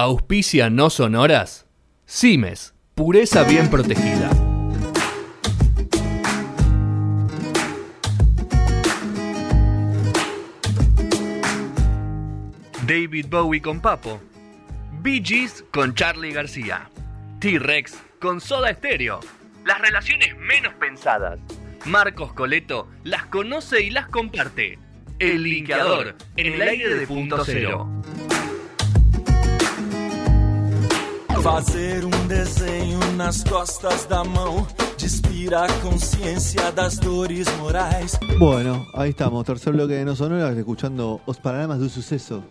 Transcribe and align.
Auspicia 0.00 0.70
no 0.70 0.90
sonoras. 0.90 1.66
Cimes, 2.06 2.72
pureza 2.94 3.42
bien 3.42 3.68
protegida. 3.68 4.30
David 12.86 13.26
Bowie 13.28 13.60
con 13.60 13.80
Papo. 13.80 14.20
Bee 15.02 15.20
Gees 15.20 15.64
con 15.72 15.92
Charlie 15.96 16.30
García. 16.30 16.88
T-Rex 17.40 17.98
con 18.20 18.40
Soda 18.40 18.72
Stereo. 18.72 19.18
Las 19.64 19.80
relaciones 19.80 20.38
menos 20.38 20.74
pensadas. 20.74 21.40
Marcos 21.86 22.32
Coleto 22.34 22.86
las 23.02 23.26
conoce 23.26 23.82
y 23.82 23.90
las 23.90 24.06
comparte. 24.06 24.78
El 25.18 25.42
linkeador 25.42 26.14
en 26.36 26.52
el 26.52 26.62
aire 26.62 26.94
de 26.94 27.04
punto 27.04 27.44
cero. 27.44 27.90
Fazer 31.48 32.04
um 32.04 32.26
desenho 32.26 32.98
nas 33.16 33.42
costas 33.42 34.04
da 34.04 34.22
mão 34.22 34.66
Despira 34.98 35.64
a 35.64 35.72
consciência 35.80 36.70
das 36.72 36.98
dores 36.98 37.48
morais 37.56 38.20
Bueno, 38.38 38.86
ahí 38.92 39.10
estamos, 39.10 39.46
tercer 39.46 39.72
bloque 39.72 39.94
de 39.94 40.04
No 40.04 40.14
Sonoras, 40.14 40.54
escuchando 40.54 41.22
Os 41.24 41.38
Paragramas 41.38 41.78
de 41.78 41.84
un 41.84 41.90
Suceso. 41.90 42.44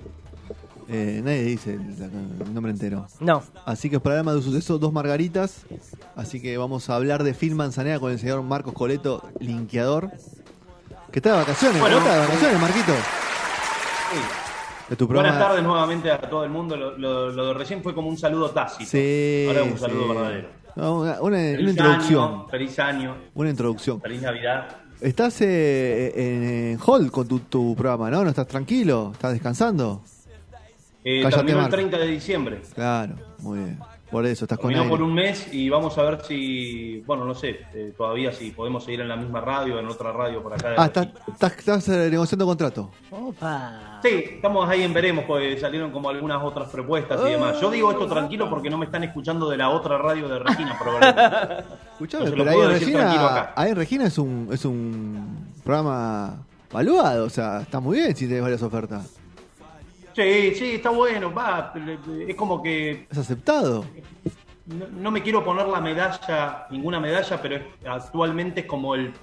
Eh, 0.90 1.22
nadie 1.24 1.44
dice 1.44 1.76
el, 1.76 1.82
el 2.42 2.54
nombre 2.56 2.72
entero. 2.72 3.06
No. 3.20 3.44
Así 3.68 3.88
que 3.88 3.98
Os 3.98 4.02
Paragramas 4.02 4.34
de 4.34 4.40
un 4.40 4.46
Suceso, 4.46 4.80
dos 4.80 4.92
margaritas. 4.92 5.68
Así 6.16 6.42
que 6.42 6.58
vamos 6.58 6.90
a 6.90 6.96
hablar 6.96 7.24
de 7.24 7.36
Film 7.36 7.58
Manzanera 7.58 8.00
con 8.00 8.12
el 8.12 8.18
señor 8.18 8.42
Marcos 8.42 8.74
Coleto, 8.74 9.22
linkeador. 9.40 10.10
Que 11.12 11.20
está 11.20 11.34
de 11.34 11.38
vacaciones, 11.38 11.84
está 11.84 12.14
de 12.16 12.20
vacaciones, 12.20 12.60
Marquito. 12.60 12.94
De 14.90 14.96
tu 14.96 15.08
programa. 15.08 15.30
Buenas 15.34 15.48
tardes 15.50 15.64
nuevamente 15.66 16.12
a 16.12 16.22
todo 16.22 16.44
el 16.44 16.50
mundo. 16.50 16.76
Lo, 16.78 16.98
lo- 16.98 17.30
lo 17.32 17.48
de 17.48 17.54
recién 17.54 17.84
fue 17.84 17.94
como 17.94 18.08
un 18.10 18.18
saludo 18.18 18.52
tácito. 18.52 18.90
Sí, 18.90 19.46
Ahora 19.48 19.62
es 19.66 19.72
un 19.74 19.78
saludo 19.78 20.02
sí. 20.04 20.08
verdadero. 20.14 20.48
No, 20.76 21.00
una, 21.02 21.12
una- 21.14 21.22
una 21.22 21.38
Feliz 21.38 21.70
introducción. 21.72 22.24
año, 22.34 22.48
feliz 22.50 22.80
año, 22.80 23.16
Una 23.34 23.50
introducción. 23.50 24.00
feliz 24.02 24.22
Navidad. 24.22 24.68
Estás 25.02 25.42
eh, 25.42 26.14
en, 26.16 26.44
en 26.74 26.80
Hall 26.86 27.12
con 27.12 27.28
tu, 27.28 27.40
tu 27.40 27.76
programa, 27.76 28.10
¿no? 28.10 28.24
¿No 28.24 28.30
estás 28.30 28.48
tranquilo? 28.48 29.12
¿Estás 29.14 29.34
descansando? 29.34 30.02
Eh, 31.04 31.24
terminó 31.30 31.58
el 31.58 31.64
Marco. 31.64 31.76
30 31.76 31.98
de 31.98 32.08
diciembre. 32.08 32.62
Claro, 32.74 33.16
muy 33.40 33.60
bien. 33.60 33.80
Por 34.12 34.26
eso 34.26 34.46
estás 34.46 34.58
con 34.58 34.70
Terminó 34.70 34.84
él. 34.84 34.90
por 34.90 35.02
un 35.02 35.14
mes 35.14 35.54
y 35.54 35.70
vamos 35.70 35.98
a 35.98 36.04
ver 36.04 36.22
si, 36.24 37.02
bueno, 37.06 37.26
no 37.26 37.36
sé, 37.36 37.60
eh, 37.74 37.94
todavía 37.98 38.32
si 38.32 38.52
podemos 38.52 38.86
seguir 38.86 39.02
en 39.02 39.10
la 39.10 39.18
misma 39.18 39.42
radio, 39.42 39.80
en 39.80 39.88
otra 39.88 40.14
radio 40.14 40.42
por 40.42 40.54
acá. 40.54 40.70
de 40.70 40.76
Ah, 40.78 40.86
estás, 40.86 41.08
estás, 41.28 41.58
estás, 41.58 41.90
eh, 41.90 42.08
negociando 42.10 42.46
contrato. 42.46 42.90
Opa. 43.12 44.00
Sí, 44.02 44.24
estamos 44.36 44.70
ahí 44.70 44.84
en 44.84 44.94
veremos, 44.94 45.26
porque 45.26 45.60
salieron 45.60 45.92
como 45.92 46.10
algunas 46.10 46.42
otras 46.42 46.70
propuestas 46.70 47.20
y 47.28 47.32
demás. 47.32 47.60
Yo 47.60 47.70
digo 47.70 47.92
esto 47.92 48.08
tranquilo 48.08 48.50
porque 48.50 48.70
no 48.70 48.78
me 48.78 48.86
están 48.86 49.04
escuchando 49.04 49.50
de 49.50 49.58
la 49.58 49.70
otra 49.70 49.98
radio 49.98 50.30
de 50.30 50.40
Regina, 50.40 50.78
probablemente. 50.82 51.66
Escuchame, 51.94 52.26
No 52.26 52.32
pero 52.32 52.50
ahí 52.52 52.60
en, 52.62 52.70
Regina, 52.70 53.12
acá. 53.26 53.54
ahí 53.58 53.70
en 53.72 53.76
Regina 53.76 54.06
es 54.06 54.18
un, 54.18 54.48
es 54.52 54.64
un 54.64 55.48
programa 55.64 56.38
valuado, 56.72 57.26
o 57.26 57.30
sea, 57.30 57.62
está 57.62 57.80
muy 57.82 57.98
bien 57.98 58.16
si 58.16 58.26
tienes 58.26 58.42
varias 58.44 58.62
ofertas. 58.62 59.18
Sí, 60.18 60.56
sí, 60.56 60.72
está 60.78 60.90
bueno, 60.90 61.32
va, 61.32 61.72
es 62.28 62.36
como 62.36 62.60
que 62.64 63.06
¿Es 63.12 63.18
aceptado? 63.20 63.86
no, 64.66 64.88
no 64.88 65.12
me 65.12 65.22
quiero 65.22 65.44
poner 65.44 65.68
la 65.68 65.80
medalla, 65.80 66.66
ninguna 66.72 67.00
medalla, 67.00 67.40
pero 67.40 67.60
actualmente 67.88 68.62
es 68.62 68.66
como 68.66 68.96
el, 68.96 69.14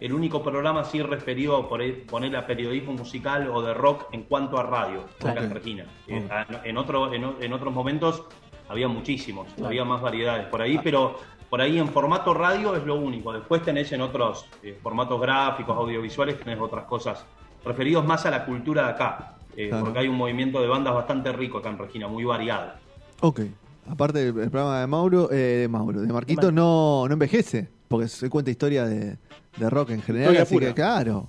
el 0.00 0.12
único 0.12 0.42
programa 0.42 0.80
así 0.80 1.00
referido 1.00 1.66
por 1.66 1.80
el- 1.80 2.02
poner 2.02 2.36
a 2.36 2.46
periodismo 2.46 2.92
musical 2.92 3.48
o 3.50 3.62
de 3.62 3.72
rock 3.72 4.04
en 4.12 4.24
cuanto 4.24 4.58
a 4.58 4.64
radio, 4.64 5.06
en 5.20 5.30
Ok. 5.30 5.52
Regina. 5.54 5.86
Eh, 6.08 6.28
en, 6.64 6.76
otro, 6.76 7.14
en, 7.14 7.52
otros 7.54 7.72
momentos 7.72 8.24
había 8.68 8.86
muchísimos, 8.86 9.48
había 9.64 9.86
más 9.86 10.02
variedades 10.02 10.44
por 10.48 10.60
ahí, 10.60 10.78
pero 10.84 11.16
por 11.48 11.62
ahí 11.62 11.78
en 11.78 11.88
formato 11.88 12.34
radio 12.34 12.76
es 12.76 12.84
lo 12.84 12.96
único. 12.96 13.32
Después 13.32 13.62
tenés 13.62 13.90
en 13.92 14.02
otros 14.02 14.44
eh, 14.62 14.78
formatos 14.82 15.18
gráficos, 15.18 15.74
audiovisuales, 15.74 16.38
tenés 16.38 16.60
otras 16.60 16.84
cosas 16.84 17.24
referidos 17.64 18.04
más 18.04 18.26
a 18.26 18.30
la 18.30 18.44
cultura 18.44 18.82
de 18.82 18.90
acá. 18.90 19.30
Eh, 19.56 19.68
Claro. 19.68 19.84
Porque 19.84 19.98
hay 20.00 20.08
un 20.08 20.16
movimiento 20.16 20.60
de 20.60 20.68
bandas 20.68 20.94
bastante 20.94 21.32
rico 21.32 21.58
acá 21.58 21.70
en 21.70 21.78
Regina, 21.78 22.08
muy 22.08 22.24
variado. 22.24 22.72
Ok. 23.20 23.40
Aparte 23.88 24.18
del 24.18 24.28
el 24.44 24.50
programa 24.50 24.80
de 24.80 24.86
Mauro, 24.86 25.30
eh, 25.30 25.36
de 25.36 25.68
Mauro, 25.68 26.00
de 26.00 26.12
Marquito 26.12 26.50
no, 26.50 27.06
no 27.06 27.12
envejece, 27.12 27.68
porque 27.88 28.08
se 28.08 28.30
cuenta 28.30 28.50
historia 28.50 28.84
de, 28.86 29.18
de 29.58 29.70
rock 29.70 29.90
en 29.90 30.00
general, 30.02 30.28
Historia 30.32 30.42
así 30.42 30.54
pura. 30.54 30.66
que 30.68 30.74
claro. 30.74 31.26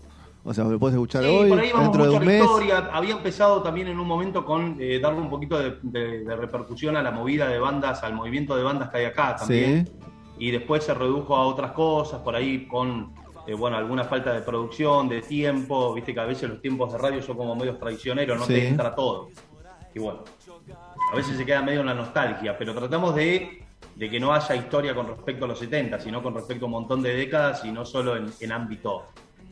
O 0.47 0.53
sea, 0.53 0.63
lo 0.65 0.77
puedes 0.79 0.93
escuchar 0.95 1.23
Sí, 1.23 1.29
hoy, 1.29 1.49
por 1.49 1.59
ahí 1.59 1.71
vamos 1.73 1.83
dentro 1.87 2.03
de 2.03 2.09
mucho 2.11 2.19
un 2.21 2.25
la 2.27 2.31
mes. 2.31 2.43
historia. 2.43 2.89
Había 2.93 3.11
empezado 3.15 3.61
también 3.63 3.87
en 3.87 3.99
un 3.99 4.07
momento 4.07 4.45
con 4.45 4.77
eh, 4.79 4.99
darle 4.99 5.19
un 5.21 5.29
poquito 5.29 5.57
de, 5.57 5.77
de- 5.81 6.23
de 6.23 6.35
repercusión 6.35 6.95
a 6.95 7.01
la 7.01 7.09
movida 7.11 7.47
de 7.49 7.57
bandas, 7.59 8.03
al 8.03 8.13
movimiento 8.13 8.55
de 8.55 8.61
bandas 8.63 8.89
que 8.89 8.97
hay 8.97 9.05
acá 9.05 9.35
también. 9.37 9.87
Sí. 9.87 9.91
Y 10.37 10.51
después 10.51 10.83
se 10.83 10.93
redujo 10.93 11.35
a 11.35 11.45
otras 11.47 11.71
cosas, 11.71 12.21
por 12.21 12.35
ahí 12.35 12.67
con 12.67 13.11
eh, 13.47 13.53
bueno, 13.53 13.77
alguna 13.77 14.03
falta 14.03 14.33
de 14.33 14.41
producción, 14.41 15.07
de 15.09 15.21
tiempo. 15.21 15.93
Viste 15.93 16.13
que 16.13 16.19
a 16.19 16.25
veces 16.25 16.49
los 16.49 16.61
tiempos 16.61 16.91
de 16.91 16.97
radio 16.97 17.21
son 17.21 17.37
como 17.37 17.55
medios 17.55 17.79
traicioneros, 17.79 18.37
no 18.39 18.45
Sí. 18.45 18.53
te 18.53 18.67
entra 18.67 18.93
todo. 18.95 19.29
Y 19.93 19.99
bueno, 19.99 20.23
a 21.11 21.15
veces 21.15 21.37
se 21.37 21.45
queda 21.45 21.61
medio 21.61 21.79
en 21.81 21.85
la 21.85 21.93
nostalgia, 21.93 22.57
pero 22.57 22.73
tratamos 22.73 23.15
de, 23.15 23.63
de 23.95 24.09
que 24.09 24.19
no 24.19 24.33
haya 24.33 24.55
historia 24.55 24.93
con 24.93 25.07
respecto 25.07 25.45
a 25.45 25.47
los 25.47 25.59
70, 25.59 25.99
sino 25.99 26.21
con 26.21 26.33
respecto 26.33 26.65
a 26.65 26.67
un 26.67 26.71
montón 26.73 27.01
de 27.01 27.15
décadas 27.15 27.63
y 27.63 27.71
no 27.71 27.85
solo 27.85 28.15
en, 28.17 28.31
en 28.39 28.51
ámbito 28.51 29.05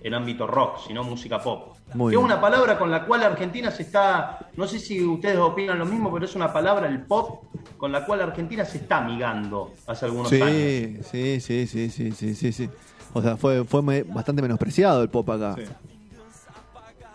en 0.05 0.13
ámbito 0.13 0.45
rock, 0.45 0.79
sino 0.85 1.01
música 1.01 1.39
pop. 1.39 1.77
Muy 1.93 2.11
que 2.11 2.17
es 2.17 2.21
bien. 2.21 2.25
una 2.25 2.41
palabra 2.41 2.77
con 2.77 2.91
la 2.91 3.05
cual 3.05 3.23
Argentina 3.23 3.71
se 3.71 3.83
está, 3.83 4.49
no 4.57 4.67
sé 4.67 4.77
si 4.77 5.01
ustedes 5.01 5.37
opinan 5.37 5.79
lo 5.79 5.85
mismo, 5.85 6.11
pero 6.11 6.25
es 6.25 6.35
una 6.35 6.51
palabra, 6.51 6.89
el 6.89 7.03
pop, 7.03 7.45
con 7.77 7.89
la 7.93 8.05
cual 8.05 8.19
Argentina 8.19 8.65
se 8.65 8.79
está 8.79 8.97
amigando 8.97 9.71
hace 9.87 10.03
algunos 10.07 10.29
años. 10.33 10.45
Sí, 10.49 11.39
sí, 11.39 11.39
sí, 11.39 11.89
sí, 11.89 12.11
sí, 12.11 12.35
sí, 12.35 12.51
sí. 12.51 12.69
O 13.13 13.21
sea, 13.21 13.37
fue, 13.37 13.63
fue 13.63 13.81
me- 13.81 14.03
bastante 14.03 14.41
menospreciado 14.41 15.01
el 15.03 15.09
pop 15.09 15.29
acá. 15.29 15.55
Sí. 15.57 15.63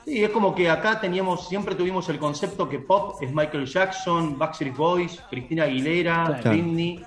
Sí, 0.04 0.24
es 0.24 0.30
como 0.30 0.54
que 0.54 0.70
acá 0.70 0.98
teníamos, 1.00 1.48
siempre 1.48 1.74
tuvimos 1.74 2.08
el 2.08 2.18
concepto 2.18 2.66
que 2.68 2.78
pop 2.78 3.16
es 3.22 3.30
Michael 3.32 3.66
Jackson, 3.66 4.38
Backstreet 4.38 4.74
Boys, 4.76 5.20
Cristina 5.28 5.64
Aguilera, 5.64 6.24
Claro. 6.40 6.50
Britney. 6.50 7.04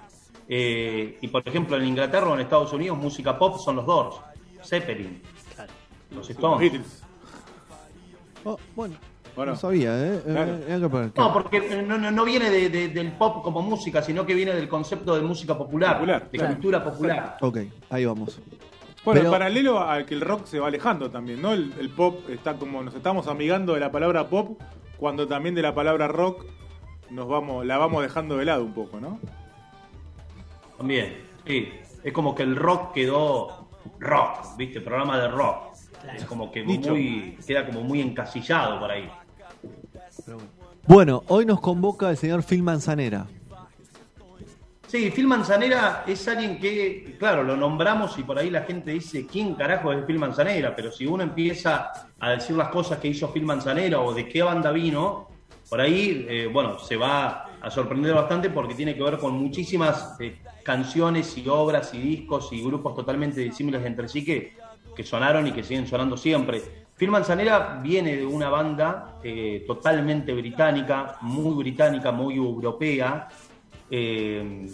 eh, 0.53 1.17
y 1.21 1.27
por 1.29 1.47
ejemplo 1.47 1.77
en 1.77 1.85
Inglaterra 1.85 2.27
o 2.29 2.33
en 2.35 2.41
Estados 2.41 2.73
Unidos, 2.73 2.97
música 2.97 3.39
pop 3.39 3.57
son 3.57 3.77
los 3.77 3.85
Doors, 3.85 4.17
Zeppelin, 4.63 5.21
los 6.11 6.17
Los 6.17 6.29
Stones. 6.29 7.03
Oh, 8.43 8.57
bueno, 8.75 8.95
Bueno, 9.35 9.53
no 9.53 9.57
sabía, 9.57 9.91
¿eh? 9.97 10.21
Claro. 10.25 10.51
Eh, 10.57 10.65
eh, 10.67 11.11
No, 11.15 11.31
porque 11.33 11.83
no, 11.87 11.97
no- 11.97 12.11
no 12.11 12.25
viene 12.25 12.49
de- 12.49 12.69
de- 12.69 12.89
del 12.89 13.13
pop 13.13 13.41
como 13.43 13.61
música, 13.61 14.01
sino 14.03 14.25
que 14.25 14.33
viene 14.33 14.53
del 14.53 14.67
concepto 14.67 15.15
de 15.15 15.21
música 15.21 15.57
popular, 15.57 15.93
Popular, 15.95 16.29
de 16.29 16.37
claro. 16.37 16.53
cultura 16.53 16.83
popular. 16.83 17.37
Ok, 17.39 17.57
ahí 17.89 18.05
vamos. 18.05 18.39
Bueno, 19.03 19.19
Pero- 19.21 19.25
en 19.25 19.31
paralelo 19.31 19.79
a 19.79 20.05
que 20.05 20.13
el 20.13 20.21
rock 20.21 20.45
se 20.45 20.59
va 20.59 20.67
alejando 20.67 21.09
también, 21.09 21.41
¿no? 21.41 21.53
El, 21.53 21.73
el 21.79 21.89
pop 21.89 22.29
está 22.29 22.55
como 22.55 22.83
nos 22.83 22.93
estamos 22.93 23.27
amigando 23.27 23.73
de 23.73 23.79
la 23.79 23.91
palabra 23.91 24.27
pop 24.29 24.61
cuando 24.97 25.27
también 25.27 25.55
de 25.55 25.63
la 25.63 25.73
palabra 25.73 26.07
rock 26.07 26.45
nos 27.09 27.27
vamos 27.27 27.65
la 27.65 27.77
vamos 27.79 28.03
dejando 28.03 28.37
de 28.37 28.45
lado 28.45 28.63
un 28.63 28.73
poco, 28.73 28.99
¿no? 28.99 29.19
También, 30.77 31.17
sí. 31.45 31.69
Es 32.03 32.13
como 32.13 32.33
que 32.35 32.43
el 32.43 32.55
rock 32.55 32.93
quedó 32.93 33.67
rock, 33.99 34.55
¿viste? 34.57 34.81
Programa 34.81 35.19
de 35.19 35.27
rock. 35.29 35.73
Es 36.15 36.25
como 36.25 36.51
que 36.51 36.63
muy, 36.63 37.37
queda 37.45 37.65
como 37.65 37.81
muy 37.81 38.01
encasillado 38.01 38.79
por 38.79 38.89
ahí. 38.91 39.09
Bueno, 40.87 41.23
hoy 41.27 41.45
nos 41.45 41.59
convoca 41.61 42.09
el 42.09 42.17
señor 42.17 42.43
Phil 42.43 42.63
Manzanera. 42.63 43.27
Sí, 44.91 45.09
Phil 45.09 45.25
Manzanera 45.25 46.03
es 46.05 46.27
alguien 46.27 46.59
que, 46.59 47.15
claro, 47.17 47.43
lo 47.43 47.55
nombramos 47.55 48.19
y 48.19 48.23
por 48.23 48.37
ahí 48.37 48.49
la 48.49 48.63
gente 48.63 48.91
dice, 48.91 49.25
¿quién 49.25 49.55
carajo 49.55 49.93
es 49.93 50.03
Phil 50.03 50.19
Manzanera? 50.19 50.75
Pero 50.75 50.91
si 50.91 51.05
uno 51.05 51.23
empieza 51.23 52.09
a 52.19 52.31
decir 52.31 52.57
las 52.57 52.67
cosas 52.67 52.99
que 52.99 53.07
hizo 53.07 53.31
Phil 53.31 53.45
Manzanera 53.45 54.01
o 54.01 54.13
de 54.13 54.27
qué 54.27 54.43
banda 54.43 54.69
vino, 54.73 55.29
por 55.69 55.79
ahí, 55.79 56.25
eh, 56.27 56.49
bueno, 56.51 56.77
se 56.77 56.97
va 56.97 57.45
a 57.61 57.71
sorprender 57.71 58.13
bastante 58.13 58.49
porque 58.49 58.75
tiene 58.75 58.93
que 58.93 59.01
ver 59.01 59.17
con 59.17 59.31
muchísimas 59.35 60.19
eh, 60.19 60.41
canciones 60.61 61.37
y 61.37 61.47
obras 61.47 61.93
y 61.93 61.99
discos 61.99 62.51
y 62.51 62.61
grupos 62.61 62.93
totalmente 62.93 63.39
disímiles 63.39 63.85
entre 63.85 64.09
sí 64.09 64.25
que, 64.25 64.57
que 64.93 65.05
sonaron 65.05 65.47
y 65.47 65.53
que 65.53 65.63
siguen 65.63 65.87
sonando 65.87 66.17
siempre. 66.17 66.61
Phil 67.01 67.09
Manzanera 67.09 67.79
viene 67.81 68.15
de 68.17 68.25
una 68.27 68.49
banda 68.49 69.17
eh, 69.23 69.63
totalmente 69.65 70.33
británica, 70.33 71.17
muy 71.21 71.55
británica, 71.55 72.11
muy 72.11 72.35
europea, 72.35 73.27
eh, 73.91 74.65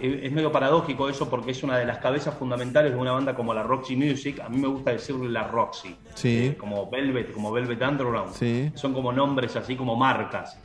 es 0.00 0.30
medio 0.32 0.52
paradójico 0.52 1.08
eso 1.08 1.28
porque 1.28 1.50
es 1.50 1.62
una 1.64 1.76
de 1.76 1.84
las 1.84 1.98
cabezas 1.98 2.32
fundamentales 2.34 2.92
de 2.92 2.98
una 2.98 3.10
banda 3.12 3.34
como 3.34 3.52
la 3.52 3.64
Roxy 3.64 3.96
Music. 3.96 4.38
A 4.40 4.48
mí 4.48 4.56
me 4.58 4.68
gusta 4.68 4.92
decirle 4.92 5.28
la 5.28 5.48
Roxy. 5.48 5.96
Sí. 6.14 6.46
Eh, 6.48 6.56
como 6.56 6.88
Velvet, 6.88 7.32
como 7.32 7.50
Velvet 7.50 7.82
Underground. 7.82 8.32
Sí. 8.32 8.70
Son 8.74 8.92
como 8.94 9.12
nombres 9.12 9.56
así 9.56 9.74
como 9.74 9.96
marcas. 9.96 10.56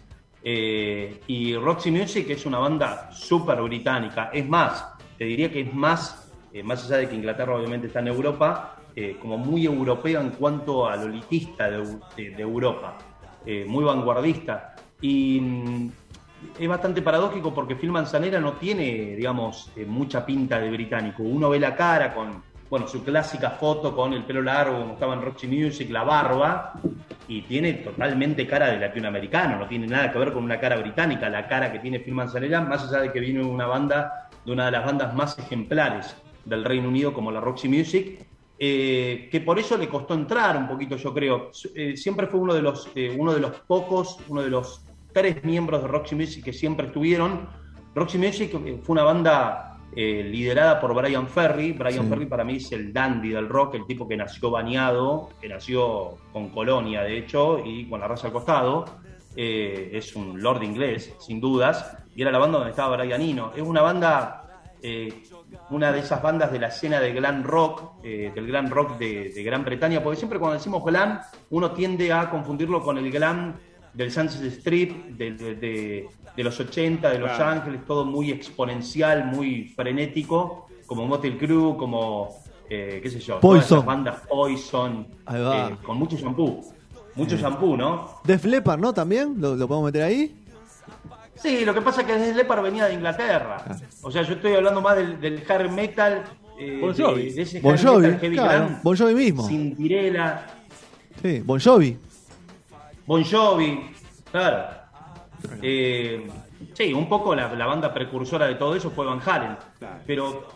Eh, 0.44 1.20
y 1.28 1.56
Roxy 1.56 1.90
Music 1.90 2.28
es 2.30 2.46
una 2.46 2.60
banda 2.60 3.10
súper 3.12 3.60
británica. 3.62 4.30
Es 4.32 4.48
más, 4.48 4.86
te 5.18 5.26
diría 5.26 5.52
que 5.52 5.62
es 5.62 5.74
más, 5.74 6.32
eh, 6.54 6.62
más 6.62 6.86
allá 6.86 6.98
de 6.98 7.10
que 7.10 7.16
Inglaterra 7.16 7.56
obviamente 7.56 7.88
está 7.88 8.00
en 8.00 8.08
Europa, 8.10 8.78
como 9.20 9.40
muy 9.40 9.66
europea 9.66 10.22
en 10.22 10.30
cuanto 10.30 10.88
a 10.88 10.96
lo 10.96 11.06
elitista 11.08 11.68
de, 11.68 11.80
de- 12.16 12.30
de 12.30 12.42
Europa. 12.44 12.96
Muy 13.66 13.84
vanguardista. 13.84 14.76
Y 15.02 15.40
mm, 15.42 15.92
es 16.58 16.68
bastante 16.68 17.02
paradójico 17.02 17.54
porque 17.54 17.76
Phil 17.76 17.92
Manzanera 17.92 18.40
no 18.40 18.54
tiene, 18.54 19.16
digamos, 19.16 19.72
eh, 19.76 19.86
mucha 19.86 20.26
pinta 20.26 20.60
de 20.60 20.70
británico. 20.70 21.24
Uno 21.24 21.50
ve 21.50 21.60
la 21.60 21.76
cara 21.76 22.14
con, 22.14 22.44
bueno, 22.70 22.88
su 22.88 23.04
clásica 23.04 23.52
foto 23.52 23.96
con 23.96 24.14
el 24.14 24.24
pelo 24.24 24.42
largo, 24.42 24.80
como 24.80 24.94
estaba 24.94 25.14
en 25.14 25.22
Roxy 25.22 25.48
Music, 25.48 25.90
la 25.90 26.04
barba, 26.04 26.74
y 27.28 27.42
tiene 27.44 27.74
totalmente 27.74 28.46
cara 28.46 28.68
de 28.68 28.80
latinoamericano, 28.80 29.58
no 29.58 29.68
tiene 29.68 29.88
nada 29.88 30.12
que 30.12 30.20
ver 30.20 30.34
con 30.34 30.44
una 30.44 30.60
cara 30.60 30.78
británica, 30.78 31.30
la 31.30 31.48
cara 31.48 31.72
que 31.72 31.80
tiene 31.80 32.00
Phil 32.00 32.14
Manzanera, 32.14 32.62
más 32.62 32.84
allá 32.84 33.02
de 33.02 33.12
que 33.12 33.20
viene 33.20 33.44
una 33.44 33.66
banda, 33.66 34.30
de 34.46 34.52
una 34.52 34.66
de 34.66 34.72
las 34.72 34.86
bandas 34.86 35.14
más 35.14 35.38
ejemplares 35.40 36.16
del 36.46 36.64
Reino 36.64 36.90
Unido 36.90 37.14
como 37.14 37.32
la 37.32 37.40
Roxy 37.40 37.70
Music, 37.70 38.26
eh, 38.60 39.30
que 39.32 39.42
por 39.42 39.58
eso 39.58 39.78
le 39.78 39.88
costó 39.90 40.14
entrar 40.14 40.56
un 40.58 40.68
poquito, 40.68 40.96
yo 40.96 41.14
creo. 41.14 41.52
Eh, 41.76 41.98
siempre 41.98 42.28
fue 42.28 42.40
uno 42.40 42.54
de 42.54 42.62
los, 42.62 42.90
uno 43.18 43.34
de 43.34 43.40
los 43.40 43.52
pocos, 43.62 44.20
uno 44.28 44.42
de 44.42 44.50
los 44.50 44.86
tres 45.14 45.44
miembros 45.44 45.82
de 45.82 45.88
Roxy 45.88 46.16
Music 46.16 46.44
que 46.44 46.54
siempre 46.54 46.88
estuvieron. 46.88 47.48
Roxy 47.96 48.18
Music 48.18 48.52
fue 48.84 48.94
una 48.94 49.04
banda 49.04 49.80
liderada 49.96 50.82
por 50.82 50.96
Brian 50.96 51.28
Ferry. 51.28 51.74
Brian 51.74 52.10
Ferry 52.10 52.26
para 52.26 52.44
mí 52.44 52.56
es 52.56 52.72
el 52.72 52.92
dandy 52.92 53.30
del 53.30 53.48
rock, 53.48 53.76
el 53.76 53.86
tipo 53.86 54.08
que 54.08 54.18
nació 54.18 54.50
bañado, 54.50 55.30
que 55.40 55.48
nació 55.48 56.18
con 56.32 56.50
colonia 56.50 57.04
de 57.04 57.20
hecho 57.20 57.60
y 57.64 57.86
con 57.86 58.00
la 58.00 58.08
raza 58.08 58.28
al 58.28 58.34
costado. 58.34 58.86
es 59.36 60.16
un 60.16 60.42
lord 60.42 60.64
inglés, 60.64 61.14
sin 61.20 61.40
dudas, 61.40 61.96
y 62.16 62.24
era 62.24 62.32
la 62.32 62.40
banda 62.40 62.58
donde 62.58 62.72
estaba 62.72 62.98
Brian 62.98 63.22
Eno. 63.22 63.52
Es 63.56 63.62
una 63.62 63.82
banda 63.84 64.44
una 65.70 65.92
de 65.92 66.00
esas 66.00 66.22
bandas 66.22 66.52
de 66.52 66.60
la 66.60 66.68
escena 66.68 67.00
de 67.00 67.14
glam 67.14 67.44
rock, 67.44 68.04
eh, 68.04 68.32
del 68.34 68.48
glam 68.48 68.70
rock 68.70 68.98
de, 68.98 69.32
Gran 69.44 69.64
Bretaña, 69.64 70.04
porque 70.04 70.18
siempre 70.18 70.40
cuando 70.40 70.58
decimos 70.58 70.84
glam, 70.84 71.20
uno 71.52 71.72
tiende 71.72 72.12
a 72.12 72.30
confundirlo 72.30 72.82
con 72.82 72.98
el 72.98 73.10
glam 73.12 73.56
del 73.94 74.12
Sunset 74.12 74.44
Strip, 74.52 74.92
de, 75.18 76.10
los 76.38 76.60
80, 76.60 77.10
de 77.10 77.20
Los 77.20 77.40
Ángeles, 77.40 77.86
todo 77.86 78.06
muy 78.06 78.32
exponencial, 78.32 79.26
muy 79.26 79.66
frenético, 79.76 80.68
como 80.86 81.06
Motel 81.06 81.38
Crew, 81.38 81.78
como, 81.78 82.30
eh, 82.70 83.00
qué 83.02 83.10
sé 83.10 83.20
yo, 83.20 83.40
Poison. 83.40 83.86
bandas 83.86 84.22
Poison, 84.28 85.08
eh, 85.34 85.76
con 85.84 85.98
mucho 85.98 86.18
shampoo. 86.18 86.62
Mucho 87.16 87.38
shampoo, 87.38 87.78
¿no? 87.78 88.22
Def 88.24 88.44
Leppard, 88.46 88.80
¿no? 88.80 88.94
También, 88.94 89.36
¿Lo, 89.40 89.56
¿Lo, 89.56 89.68
podemos 89.68 89.86
meter 89.86 90.02
ahí? 90.02 90.36
Sí, 91.36 91.66
lo 91.66 91.74
que 91.74 91.82
pasa 91.82 92.02
es 92.02 92.08
que 92.08 92.14
desde 92.14 92.36
Lepar 92.36 92.62
venía 92.62 92.86
de 92.86 92.94
Inglaterra. 92.94 93.58
Ah. 93.68 93.76
O 94.02 94.10
sea, 94.10 94.24
yo 94.24 94.36
estoy 94.36 94.54
hablando 94.54 94.82
más 94.82 94.96
del, 94.96 95.44
hard 95.48 95.70
metal. 95.72 96.24
Eh, 96.58 96.80
bon 96.80 96.96
Jovi. 96.96 97.32
De, 97.32 97.42
ese 97.42 97.60
bon 97.60 97.78
Jovi, 97.78 98.02
metal 98.04 98.20
heavy 98.22 98.36
claro. 98.36 98.70
Bon 98.82 98.96
Jovi 98.96 99.14
mismo. 99.14 99.48
Cinderella. 99.48 100.48
Sí, 101.22 101.42
Bon 101.42 101.60
Jovi. 101.60 101.98
Bon 103.06 103.24
Jovi, 103.24 103.92
claro. 104.32 104.84
Eh, 105.62 106.26
sí, 106.74 106.94
un 106.94 107.10
poco 107.10 107.36
la, 107.36 107.48
banda 107.48 107.94
precursora 107.94 108.48
de 108.48 108.56
todo 108.56 108.76
eso 108.76 108.92
fue 108.92 109.06
Van 109.06 109.20
Halen. 109.26 109.58
Pero, 110.08 110.48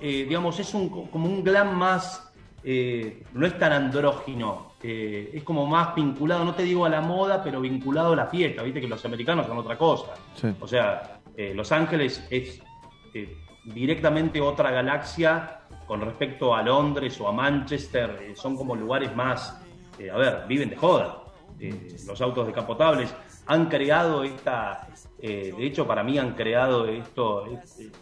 eh, 0.00 0.24
digamos, 0.26 0.58
es 0.58 0.72
un, 0.72 0.88
como 0.88 1.26
un 1.26 1.44
glam 1.44 1.76
más. 1.76 2.32
Eh, 2.62 3.22
no 3.32 3.46
es 3.46 3.58
tan 3.58 3.72
andrógino 3.72 4.68
es 4.82 5.42
como 5.42 5.66
más 5.66 5.94
vinculado, 5.94 6.42
no 6.42 6.54
te 6.54 6.62
digo 6.62 6.86
a 6.86 6.88
la 6.88 7.02
moda, 7.02 7.42
pero 7.44 7.60
vinculado 7.60 8.14
a 8.14 8.16
la 8.16 8.26
fiesta, 8.28 8.62
viste 8.62 8.80
que 8.80 8.88
los 8.88 9.04
americanos 9.04 9.46
son 9.46 9.58
otra 9.58 9.76
cosa. 9.76 10.14
O 10.58 10.66
sea, 10.66 11.20
Los 11.36 11.70
Ángeles 11.70 12.26
es 12.30 12.62
directamente 13.62 14.40
otra 14.40 14.70
galaxia 14.70 15.60
con 15.86 16.00
respecto 16.00 16.54
a 16.54 16.62
Londres 16.62 17.20
o 17.20 17.28
a 17.28 17.32
Manchester, 17.32 18.32
son 18.34 18.56
como 18.56 18.74
lugares 18.74 19.14
más, 19.14 19.60
a 20.10 20.16
ver, 20.16 20.44
viven 20.48 20.70
de 20.70 20.76
joda. 20.76 21.19
Los 22.06 22.20
autos 22.20 22.46
decapotables 22.46 23.14
han 23.46 23.66
creado 23.66 24.24
esta, 24.24 24.88
de 25.20 25.54
hecho 25.58 25.86
para 25.86 26.02
mí 26.02 26.18
han 26.18 26.34
creado 26.34 26.86
esto, 26.86 27.46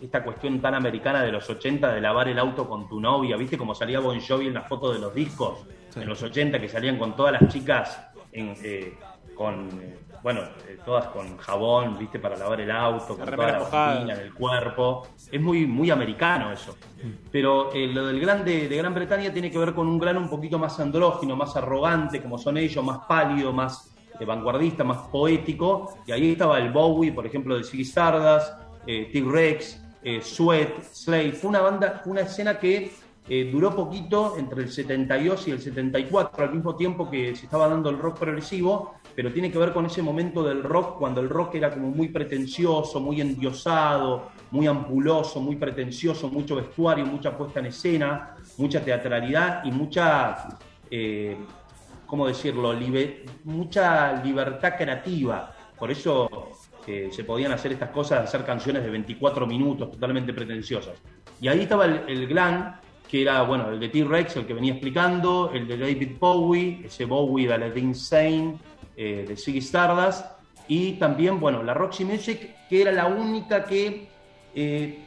esta 0.01 0.23
cuestión 0.23 0.61
tan 0.61 0.75
americana 0.75 1.23
de 1.23 1.33
los 1.33 1.49
80 1.49 1.93
de 1.93 2.01
lavar 2.01 2.29
el 2.29 2.39
auto 2.39 2.69
con 2.69 2.89
tu 2.89 3.01
novia, 3.01 3.37
viste 3.37 3.59
como 3.59 3.75
salía 3.75 4.01
Bon 4.01 4.21
Jovi 4.21 4.49
en 4.49 4.55
la 4.55 4.63
foto 4.63 4.93
de 4.93 4.99
los 4.99 5.15
discos 5.15 5.67
en 5.97 6.09
los 6.09 6.23
80 6.23 6.61
que 6.61 6.69
salían 6.69 6.99
con 6.99 7.17
todas 7.17 7.41
las 7.41 7.53
chicas 7.53 8.01
eh, 8.33 8.95
con 9.35 9.69
eh, 9.81 9.99
bueno, 10.23 10.43
eh, 10.67 10.79
todas 10.85 11.06
con 11.06 11.37
jabón, 11.37 11.99
viste, 11.99 12.19
para 12.19 12.37
lavar 12.37 12.61
el 12.61 12.70
auto, 12.70 13.17
con 13.17 13.26
toda 13.26 13.37
la 13.37 13.59
rutina 13.59 14.17
del 14.17 14.35
cuerpo. 14.35 15.09
Es 15.31 15.41
muy, 15.41 15.67
muy 15.67 15.91
americano 15.91 16.53
eso. 16.53 16.76
Pero 17.31 17.70
lo 17.73 18.06
del 18.06 18.20
grande 18.20 18.69
de 18.69 18.76
Gran 18.76 18.94
Bretaña 18.94 19.32
tiene 19.32 19.50
que 19.50 19.59
ver 19.59 19.75
con 19.75 19.87
un 19.87 19.99
gran 19.99 20.17
un 20.17 20.29
poquito 20.29 20.59
más 20.59 20.79
andrógino, 20.81 21.37
más 21.37 21.56
arrogante, 21.56 22.20
como 22.20 22.38
son 22.38 22.59
ellos, 22.59 22.85
más 22.85 23.00
pálido, 23.06 23.53
más 23.53 23.94
vanguardista, 24.26 24.85
más 24.85 25.09
poético. 25.09 25.99
Y 26.06 26.12
ahí 26.12 26.32
estaba 26.32 26.59
el 26.59 26.71
Bowie, 26.71 27.12
por 27.12 27.26
ejemplo, 27.26 27.56
de 27.56 27.64
Ziggy 27.64 27.82
Stardust, 27.82 28.53
T-Rex, 28.87 29.82
Sweat, 30.23 30.82
Slade. 30.93 31.32
Fue 31.32 31.50
una 31.50 31.61
banda, 31.61 32.00
fue 32.03 32.12
una 32.12 32.23
escena 32.23 32.59
que 32.59 32.91
eh, 33.31 33.50
duró 33.53 33.76
poquito, 33.76 34.37
entre 34.38 34.62
el 34.62 34.71
72 34.71 35.49
y 35.49 35.50
el 35.50 35.61
74, 35.61 36.44
al 36.44 36.55
mismo 36.55 36.75
tiempo 36.76 37.11
que 37.11 37.37
se 37.37 37.44
estaba 37.44 37.69
dando 37.69 37.91
el 37.91 37.99
rock 37.99 38.21
progresivo, 38.21 38.94
pero 39.19 39.32
tiene 39.32 39.50
que 39.50 39.59
ver 39.59 39.73
con 39.73 39.85
ese 39.85 40.00
momento 40.00 40.44
del 40.44 40.62
rock, 40.62 40.97
cuando 40.97 41.20
el 41.20 41.29
rock 41.29 41.56
era 41.56 41.73
como 41.75 41.91
muy 41.91 42.06
pretencioso, 42.06 43.00
muy 43.00 43.20
endiosado, 43.20 44.29
muy 44.53 44.69
ampuloso, 44.69 45.41
muy 45.41 45.56
pretencioso, 45.56 46.29
mucho 46.29 46.55
vestuario, 46.55 47.05
mucha 47.05 47.37
puesta 47.37 47.59
en 47.59 47.67
escena, 47.67 48.37
mucha 48.59 48.81
teatralidad 48.81 49.65
y 49.65 49.73
mucha, 49.73 50.61
eh, 50.88 51.37
¿cómo 52.06 52.29
decirlo?, 52.29 52.73
mucha 53.43 54.23
libertad 54.23 54.75
creativa. 54.79 55.53
Por 55.76 55.91
eso 55.91 56.53
eh, 56.87 57.09
se 57.11 57.25
podían 57.25 57.50
hacer 57.50 57.73
estas 57.73 57.91
cosas, 57.91 58.23
hacer 58.23 58.44
canciones 58.44 58.85
de 58.85 58.91
24 58.91 59.49
minutos 59.49 59.91
totalmente 59.91 60.32
pretenciosas. 60.32 60.94
Y 61.41 61.49
ahí 61.49 61.62
estaba 61.62 61.87
el, 61.87 62.05
el 62.06 62.29
glam, 62.29 62.73
que 63.09 63.23
era, 63.23 63.43
bueno, 63.43 63.71
el 63.71 63.81
de 63.81 63.89
T-Rex, 63.89 64.37
el 64.37 64.47
que 64.47 64.55
venía 64.55 64.73
explicando, 64.73 65.51
el 65.53 65.67
de 65.67 65.79
David 65.79 66.17
Bowie, 66.21 66.83
ese 66.85 67.07
Bowie 67.07 67.49
de 67.49 67.59
la 67.59 67.71
de 67.71 67.81
Insane, 67.81 68.59
eh, 68.97 69.25
de 69.27 69.37
Ziggy 69.37 69.59
Stardust, 69.59 70.27
y 70.69 70.93
también, 70.93 71.41
bueno, 71.41 71.63
la 71.63 71.73
Roxy 71.73 72.05
Music, 72.05 72.69
que 72.69 72.83
era 72.83 72.93
la 72.93 73.07
única 73.07 73.65
que 73.65 74.09
eh, 74.55 74.99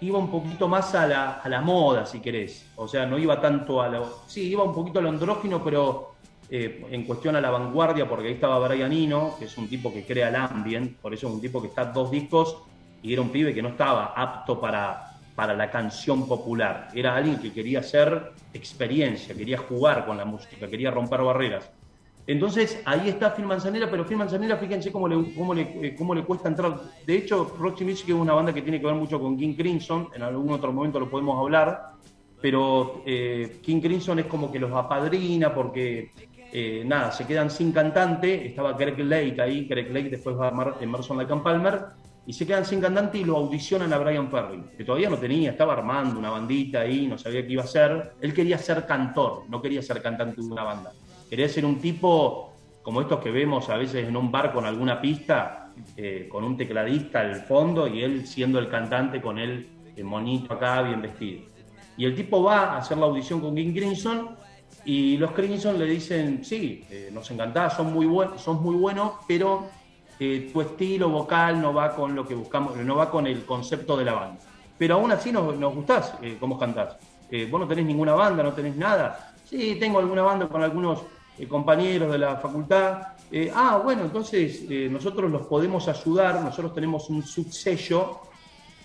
iba 0.00 0.18
un 0.18 0.30
poquito 0.30 0.68
más 0.68 0.94
a 0.94 1.06
la, 1.06 1.32
a 1.34 1.48
la, 1.48 1.60
moda, 1.60 2.06
si 2.06 2.20
querés. 2.20 2.70
O 2.76 2.86
sea, 2.86 3.04
no 3.04 3.18
iba 3.18 3.40
tanto 3.40 3.82
a 3.82 3.88
lo... 3.88 4.20
Sí, 4.28 4.48
iba 4.48 4.62
un 4.62 4.72
poquito 4.72 5.00
al 5.00 5.08
andrógino, 5.08 5.64
pero 5.64 6.14
eh, 6.48 6.86
en 6.90 7.02
cuestión 7.04 7.34
a 7.34 7.40
la 7.40 7.50
vanguardia, 7.50 8.08
porque 8.08 8.28
ahí 8.28 8.34
estaba 8.34 8.64
Brian 8.68 8.92
Eno, 8.92 9.34
que 9.36 9.46
es 9.46 9.58
un 9.58 9.68
tipo 9.68 9.92
que 9.92 10.04
crea 10.04 10.28
el 10.28 10.36
ambient, 10.36 10.96
por 10.98 11.12
eso 11.12 11.26
es 11.26 11.34
un 11.34 11.40
tipo 11.40 11.60
que 11.60 11.68
está 11.68 11.86
dos 11.86 12.10
discos, 12.10 12.58
y 13.02 13.12
era 13.12 13.22
un 13.22 13.30
pibe 13.30 13.52
que 13.52 13.62
no 13.62 13.70
estaba 13.70 14.12
apto 14.14 14.60
para 14.60 15.15
para 15.36 15.54
la 15.54 15.70
canción 15.70 16.26
popular. 16.26 16.88
Era 16.94 17.14
alguien 17.14 17.38
que 17.38 17.52
quería 17.52 17.80
hacer 17.80 18.32
experiencia, 18.54 19.34
quería 19.34 19.58
jugar 19.58 20.06
con 20.06 20.16
la 20.16 20.24
música, 20.24 20.66
quería 20.66 20.90
romper 20.90 21.22
barreras. 21.22 21.70
Entonces 22.26 22.82
ahí 22.84 23.08
está 23.08 23.34
Phil 23.34 23.46
Manzanera, 23.46 23.88
pero 23.88 24.04
Phil 24.04 24.16
Manzanera, 24.16 24.56
fíjense 24.56 24.90
cómo 24.90 25.06
le, 25.06 25.34
cómo 25.34 25.54
le, 25.54 25.62
eh, 25.86 25.94
cómo 25.96 26.14
le 26.14 26.24
cuesta 26.24 26.48
entrar. 26.48 26.80
De 27.06 27.16
hecho, 27.16 27.54
Roxy 27.56 27.84
Music 27.84 28.08
es 28.08 28.14
una 28.14 28.32
banda 28.32 28.52
que 28.52 28.62
tiene 28.62 28.80
que 28.80 28.86
ver 28.86 28.96
mucho 28.96 29.20
con 29.20 29.36
King 29.36 29.54
Crimson, 29.54 30.08
en 30.12 30.22
algún 30.22 30.50
otro 30.50 30.72
momento 30.72 30.98
lo 30.98 31.08
podemos 31.08 31.38
hablar, 31.38 31.92
pero 32.40 33.02
eh, 33.06 33.58
King 33.62 33.80
Crimson 33.80 34.18
es 34.18 34.26
como 34.26 34.50
que 34.50 34.58
los 34.58 34.72
apadrina 34.72 35.54
porque, 35.54 36.10
eh, 36.52 36.82
nada, 36.84 37.12
se 37.12 37.26
quedan 37.26 37.50
sin 37.50 37.72
cantante. 37.72 38.46
Estaba 38.46 38.72
Greg 38.72 38.98
Lake 38.98 39.40
ahí, 39.40 39.66
Greg 39.66 39.92
Lake 39.92 40.10
después 40.10 40.36
va 40.36 40.48
a 40.48 40.76
Emerson 40.80 41.18
Lake 41.18 41.34
Palmer, 41.42 41.84
y 42.26 42.32
se 42.32 42.44
quedan 42.44 42.64
sin 42.64 42.80
cantante 42.80 43.18
y 43.18 43.24
lo 43.24 43.36
audicionan 43.36 43.92
a 43.92 43.98
Brian 43.98 44.28
Ferry, 44.28 44.60
que 44.76 44.84
todavía 44.84 45.08
no 45.08 45.16
tenía, 45.16 45.52
estaba 45.52 45.74
armando 45.74 46.18
una 46.18 46.30
bandita 46.30 46.80
ahí, 46.80 47.06
no 47.06 47.16
sabía 47.16 47.46
qué 47.46 47.52
iba 47.52 47.62
a 47.62 47.66
hacer. 47.66 48.14
Él 48.20 48.34
quería 48.34 48.58
ser 48.58 48.84
cantor, 48.84 49.44
no 49.48 49.62
quería 49.62 49.80
ser 49.80 50.02
cantante 50.02 50.40
de 50.40 50.46
una 50.46 50.64
banda. 50.64 50.92
Quería 51.30 51.48
ser 51.48 51.64
un 51.64 51.78
tipo 51.78 52.52
como 52.82 53.00
estos 53.00 53.20
que 53.20 53.30
vemos 53.30 53.68
a 53.68 53.76
veces 53.76 54.08
en 54.08 54.16
un 54.16 54.30
bar 54.30 54.52
con 54.52 54.66
alguna 54.66 55.00
pista, 55.00 55.72
eh, 55.96 56.28
con 56.30 56.42
un 56.42 56.56
tecladista 56.56 57.20
al 57.20 57.36
fondo 57.42 57.86
y 57.86 58.02
él 58.02 58.26
siendo 58.26 58.58
el 58.58 58.68
cantante 58.68 59.20
con 59.20 59.38
él, 59.38 59.68
el 59.96 60.04
monito 60.04 60.54
acá, 60.54 60.82
bien 60.82 61.02
vestido. 61.02 61.42
Y 61.96 62.04
el 62.04 62.14
tipo 62.14 62.42
va 62.42 62.74
a 62.74 62.78
hacer 62.78 62.98
la 62.98 63.06
audición 63.06 63.40
con 63.40 63.54
King 63.54 63.72
Crimson 63.72 64.36
y 64.84 65.16
los 65.16 65.32
Crimson 65.32 65.78
le 65.78 65.86
dicen, 65.86 66.44
sí, 66.44 66.84
eh, 66.90 67.10
nos 67.12 67.30
encantaba, 67.30 67.70
son 67.70 67.92
muy, 67.92 68.06
buenos, 68.06 68.40
son 68.40 68.62
muy 68.62 68.76
buenos, 68.76 69.12
pero 69.26 69.66
eh, 70.18 70.50
tu 70.52 70.62
estilo 70.62 71.10
vocal 71.10 71.60
no 71.60 71.74
va 71.74 71.94
con 71.94 72.14
lo 72.14 72.26
que 72.26 72.34
buscamos, 72.34 72.76
no 72.76 72.96
va 72.96 73.10
con 73.10 73.26
el 73.26 73.44
concepto 73.44 73.96
de 73.96 74.04
la 74.04 74.14
banda. 74.14 74.40
Pero 74.78 74.94
aún 74.94 75.12
así 75.12 75.30
nos, 75.30 75.56
nos 75.56 75.74
gustás 75.74 76.14
eh, 76.22 76.36
cómo 76.40 76.58
cantás. 76.58 76.96
Eh, 77.30 77.46
vos 77.50 77.60
no 77.60 77.68
tenés 77.68 77.84
ninguna 77.84 78.14
banda, 78.14 78.42
no 78.42 78.52
tenés 78.52 78.76
nada. 78.76 79.34
Sí, 79.44 79.76
tengo 79.78 79.98
alguna 79.98 80.22
banda 80.22 80.48
con 80.48 80.62
algunos 80.62 81.02
compañeros 81.48 82.10
de 82.10 82.18
la 82.18 82.36
facultad. 82.36 83.08
ah, 83.54 83.80
bueno, 83.84 84.02
entonces 84.02 84.64
nosotros 84.90 85.30
los 85.30 85.46
podemos 85.46 85.86
ayudar, 85.86 86.40
nosotros 86.42 86.74
tenemos 86.74 87.10
un 87.10 87.22
subsello, 87.22 88.20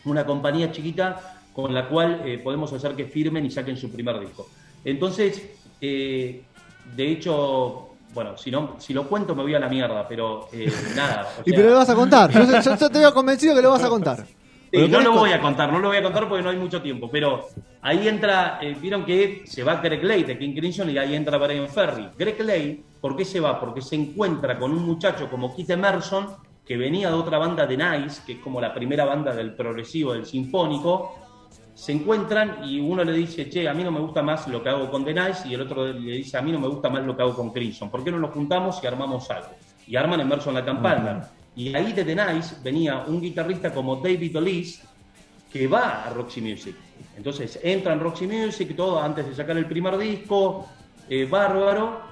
una 0.03 0.25
compañía 0.25 0.71
chiquita 0.71 1.39
con 1.53 1.73
la 1.73 1.87
cual 1.87 2.41
podemos 2.43 2.73
hacer 2.73 2.93
que 2.95 3.05
firmen 3.05 3.45
y 3.45 3.51
saquen 3.51 3.77
su 3.77 3.89
primer 3.89 4.19
disco. 4.19 4.49
Entonces, 4.83 5.41
de 5.79 6.43
hecho, 6.97 7.90
bueno, 8.13 8.37
si 8.37 8.51
no, 8.51 8.75
si 8.79 8.93
lo 8.93 9.07
cuento 9.07 9.35
me 9.35 9.43
voy 9.43 9.53
a 9.55 9.59
la 9.59 9.69
mierda, 9.69 10.07
pero 10.07 10.47
eh, 10.53 10.71
nada. 10.95 11.27
o 11.37 11.41
Y 11.45 11.51
pero 11.53 11.69
lo 11.69 11.75
vas 11.77 11.89
a 11.89 11.95
contar. 11.95 12.31
Yo, 12.31 12.43
yo- 12.43 12.75
yo 12.77 12.89
te 12.89 12.99
veo 12.99 13.13
convencido 13.13 13.55
que 13.55 13.61
lo 13.61 13.71
vas 13.71 13.83
a 13.83 13.89
contar. 13.89 14.25
Sí, 14.73 14.87
no 14.87 15.01
lo 15.01 15.11
voy 15.13 15.31
a 15.33 15.41
contar, 15.41 15.71
no 15.71 15.79
lo 15.79 15.89
voy 15.89 15.97
a 15.97 16.03
contar 16.03 16.29
porque 16.29 16.41
no 16.43 16.49
hay 16.49 16.55
mucho 16.55 16.81
tiempo, 16.81 17.09
pero 17.11 17.47
ahí 17.81 18.07
entra, 18.07 18.57
eh, 18.61 18.73
vieron 18.79 19.03
que 19.03 19.41
se 19.45 19.63
va 19.63 19.75
Greg 19.81 20.01
Lake 20.01 20.23
de 20.23 20.37
King 20.39 20.53
Crimson 20.55 20.89
y 20.89 20.97
ahí 20.97 21.13
entra 21.13 21.37
Brian 21.37 21.67
Ferry. 21.67 22.07
Greg 22.17 22.39
Lake, 22.39 22.81
¿por 23.01 23.17
qué 23.17 23.25
se 23.25 23.41
va? 23.41 23.59
Porque 23.59 23.81
se 23.81 23.95
encuentra 23.97 24.57
con 24.57 24.71
un 24.71 24.85
muchacho 24.85 25.29
como 25.29 25.53
Keith 25.53 25.71
Emerson, 25.71 26.27
que 26.65 26.77
venía 26.77 27.09
de 27.09 27.15
otra 27.15 27.37
banda 27.37 27.65
de 27.67 27.75
Nice, 27.75 28.21
que 28.25 28.33
es 28.33 28.39
como 28.39 28.61
la 28.61 28.73
primera 28.73 29.03
banda 29.03 29.33
del 29.35 29.55
progresivo, 29.55 30.13
del 30.13 30.25
sinfónico, 30.25 31.15
se 31.81 31.93
encuentran 31.93 32.63
y 32.63 32.79
uno 32.79 33.03
le 33.03 33.11
dice, 33.11 33.49
che, 33.49 33.67
a 33.67 33.73
mí 33.73 33.83
no 33.83 33.91
me 33.91 33.99
gusta 33.99 34.21
más 34.21 34.47
lo 34.47 34.61
que 34.61 34.69
hago 34.69 34.91
con 34.91 35.03
The 35.03 35.15
Nice, 35.15 35.47
y 35.47 35.55
el 35.55 35.61
otro 35.61 35.91
le 35.91 36.17
dice, 36.17 36.37
a 36.37 36.41
mí 36.43 36.51
no 36.51 36.59
me 36.59 36.67
gusta 36.67 36.91
más 36.91 37.03
lo 37.03 37.17
que 37.17 37.23
hago 37.23 37.35
con 37.35 37.49
Crimson, 37.49 37.89
¿por 37.89 38.03
qué 38.03 38.11
no 38.11 38.19
nos 38.19 38.29
juntamos 38.29 38.79
y 38.83 38.85
armamos 38.85 39.31
algo? 39.31 39.49
Y 39.87 39.95
arman 39.95 40.19
Emerson 40.19 40.53
la 40.53 40.63
Palmer. 40.63 41.23
Y 41.55 41.73
ahí 41.73 41.91
de 41.91 42.05
The 42.05 42.15
Nice 42.15 42.57
venía 42.63 43.03
un 43.07 43.19
guitarrista 43.19 43.73
como 43.73 43.95
David 43.95 44.37
O'Lees, 44.37 44.83
que 45.51 45.65
va 45.65 46.03
a 46.03 46.11
Roxy 46.11 46.39
Music. 46.39 46.75
Entonces 47.17 47.59
entra 47.63 47.93
en 47.93 47.99
Roxy 47.99 48.27
Music, 48.27 48.75
todo 48.75 49.01
antes 49.01 49.27
de 49.27 49.33
sacar 49.33 49.57
el 49.57 49.65
primer 49.65 49.97
disco, 49.97 50.67
eh, 51.09 51.25
bárbaro. 51.25 52.10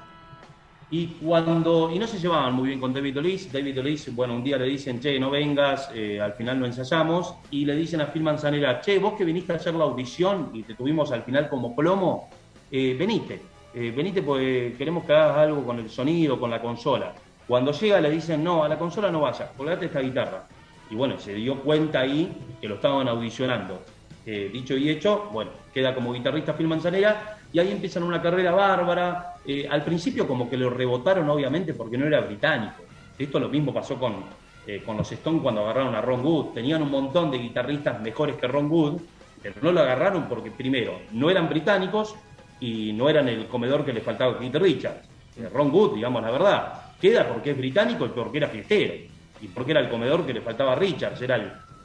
Y 0.92 1.06
cuando 1.24 1.92
y 1.94 2.00
no 2.00 2.08
se 2.08 2.18
llevaban 2.18 2.54
muy 2.54 2.70
bien 2.70 2.80
con 2.80 2.92
David 2.94 3.20
O'Lees, 3.20 3.52
David 3.52 3.80
O'Lees, 3.80 4.16
bueno, 4.16 4.34
un 4.34 4.44
día 4.44 4.58
le 4.58 4.66
dicen, 4.66 5.00
che, 5.00 5.20
no 5.20 5.30
vengas, 5.30 5.92
eh, 5.94 6.20
al 6.20 6.34
final 6.34 6.60
no 6.60 6.66
ensayamos, 6.66 7.36
y 7.52 7.64
le 7.66 7.76
dicen 7.76 8.02
a 8.02 8.12
Phil 8.12 8.24
Manzanera, 8.24 8.82
che, 8.82 8.98
vos 8.98 9.14
que 9.14 9.24
viniste 9.24 9.54
a 9.54 9.58
hacer 9.58 9.76
la 9.76 9.84
audición 9.84 10.50
y 10.52 10.64
te 10.64 10.74
tuvimos 10.74 11.12
al 11.12 11.22
final 11.22 11.48
como 11.48 11.76
plomo, 11.76 12.30
eh, 12.72 12.96
venite, 12.98 13.40
eh, 13.76 13.94
venite 13.96 14.24
porque 14.24 14.74
queremos 14.80 15.06
que 15.06 15.14
hagas 15.14 15.38
algo 15.38 15.64
con 15.64 15.78
el 15.78 15.92
sonido, 15.92 16.40
con 16.40 16.50
la 16.50 16.60
consola. 16.60 17.14
Cuando 17.48 17.72
llega 17.72 18.02
le 18.02 18.10
dicen, 18.10 18.44
no, 18.44 18.64
a 18.64 18.68
la 18.68 18.80
consola 18.80 19.12
no 19.12 19.22
vayas, 19.22 19.52
colgate 19.56 19.86
esta 19.86 20.00
guitarra. 20.00 20.48
Y 20.90 20.96
bueno, 20.96 21.20
se 21.20 21.36
dio 21.36 21.62
cuenta 21.62 22.00
ahí 22.00 22.32
que 22.60 22.68
lo 22.68 22.76
estaban 22.76 23.08
audicionando. 23.08 23.80
Dicho 24.26 24.78
y 24.78 24.92
hecho, 24.92 25.28
bueno, 25.34 25.50
queda 25.74 25.96
como 25.96 26.14
guitarrista 26.14 26.54
Phil 26.54 26.68
Manzanera 26.68 27.39
y 27.52 27.60
ahí 27.60 27.72
empiezan 27.72 28.04
una 28.04 28.22
carrera 28.22 28.52
bárbara. 28.52 29.36
Eh, 29.46 29.68
al 29.70 29.84
principio 29.84 30.28
como 30.28 30.50
que 30.50 30.58
lo 30.58 30.70
rebotaron 30.70 31.30
obviamente 31.30 31.74
porque 31.74 31.98
no 31.98 32.06
era 32.06 32.22
británico. 32.22 32.84
Esto 33.18 33.40
lo 33.40 33.50
mismo 33.50 33.74
pasó 33.74 34.00
con, 34.00 34.24
eh, 34.68 34.82
con 34.86 34.98
los 34.98 35.12
Stones 35.12 35.42
cuando 35.42 35.62
agarraron 35.62 35.96
a 35.96 36.02
Ron 36.02 36.24
Wood. 36.24 36.54
Tenían 36.54 36.82
un 36.82 36.92
montón 36.92 37.32
de 37.32 37.38
guitarristas 37.38 38.00
mejores 38.02 38.36
que 38.36 38.48
Ron 38.48 38.70
Wood, 38.72 39.02
pero 39.42 39.56
no 39.62 39.72
lo 39.72 39.82
agarraron 39.82 40.28
porque 40.30 40.52
primero 40.52 41.00
no 41.12 41.30
eran 41.30 41.50
británicos 41.50 42.16
y 42.60 42.94
no 42.94 43.10
eran 43.10 43.28
el 43.28 43.48
comedor 43.48 43.86
que 43.86 43.94
le 43.94 44.02
faltaba 44.02 44.34
a 44.34 44.40
Keith 44.40 44.56
Richards. 44.56 45.08
Eh, 45.38 45.50
Ron 45.52 45.72
Wood, 45.72 45.96
digamos 45.96 46.22
la 46.22 46.32
verdad, 46.32 46.74
queda 47.02 47.28
porque 47.28 47.52
es 47.52 47.58
británico 47.58 48.06
y 48.06 48.10
porque 48.10 48.38
era 48.38 48.48
fiestero 48.48 48.94
y 49.42 49.48
porque 49.48 49.72
era 49.72 49.80
el 49.82 49.90
comedor 49.90 50.26
que 50.26 50.34
le 50.34 50.42
faltaba 50.42 50.74
a 50.74 50.76
Richards, 50.76 51.22
era 51.22 51.36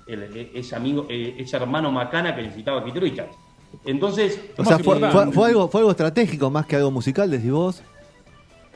el, 0.07 0.51
ese 0.55 0.77
amigo, 0.77 1.07
eh, 1.09 1.37
ese 1.39 1.57
hermano 1.57 1.91
macana 1.91 2.35
que 2.35 2.43
necesitaba 2.43 2.85
Keith 2.85 2.97
Richards. 2.97 3.37
Entonces, 3.85 4.39
O 4.59 4.65
sea, 4.65 4.77
Más 4.79 4.83
fue, 4.85 4.95
importante. 4.97 5.13
fue- 5.27 5.33
fue 5.33 5.49
algo, 5.49 5.69
fue 5.69 5.81
algo 5.81 5.91
estratégico 5.91 6.51
más 6.51 6.67
que 6.67 6.77
algo 6.77 6.91
musical, 6.91 7.31
decís 7.31 7.51
vos. 7.51 7.83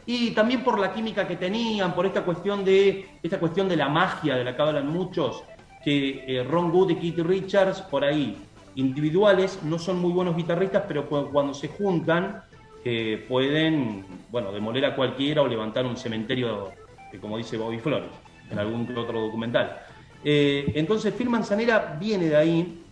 y 0.07 0.31
también 0.31 0.64
por 0.64 0.78
la 0.78 0.95
química 0.95 1.28
que 1.28 1.37
tenían, 1.37 1.95
por 1.95 2.07
esta 2.07 2.23
cuestión 2.25 2.64
de 2.64 3.07
esta 3.23 3.38
cuestión 3.38 3.69
de 3.69 3.76
la 3.76 3.88
magia 3.90 4.37
de 4.37 4.45
la 4.45 4.57
que 4.57 4.62
hablan 4.62 4.88
muchos, 4.88 5.43
que 5.85 6.25
eh, 6.26 6.43
Ron 6.45 6.71
Wood 6.71 6.90
y 6.90 6.97
Keith 6.97 7.19
Richards 7.19 7.83
por 7.83 8.05
ahí 8.05 8.37
individuales 8.75 9.59
no 9.64 9.78
son 9.78 9.99
muy 9.99 10.12
buenos 10.12 10.35
guitarristas, 10.37 10.85
pero 10.88 11.07
cu- 11.09 11.28
cuando 11.31 11.52
se 11.52 11.69
juntan 11.69 12.43
eh, 12.85 13.23
pueden, 13.28 14.05
bueno, 14.31 14.50
demoler 14.52 14.85
a 14.87 14.97
cualquiera 14.97 15.43
o 15.43 15.47
levantar 15.49 15.85
un 15.85 15.97
cementerio, 15.97 16.69
eh, 17.12 17.19
como 17.21 17.37
dice 17.37 17.57
Bobby 17.59 17.78
Flores 17.78 18.09
en 18.50 18.59
algún 18.59 18.88
otro 18.97 19.21
documental. 19.21 19.78
Eh, 20.25 20.73
entonces, 20.75 21.12
Phil 21.12 21.28
Manzanera 21.28 21.97
viene 22.00 22.26
de 22.31 22.37
ahí, 22.37 22.83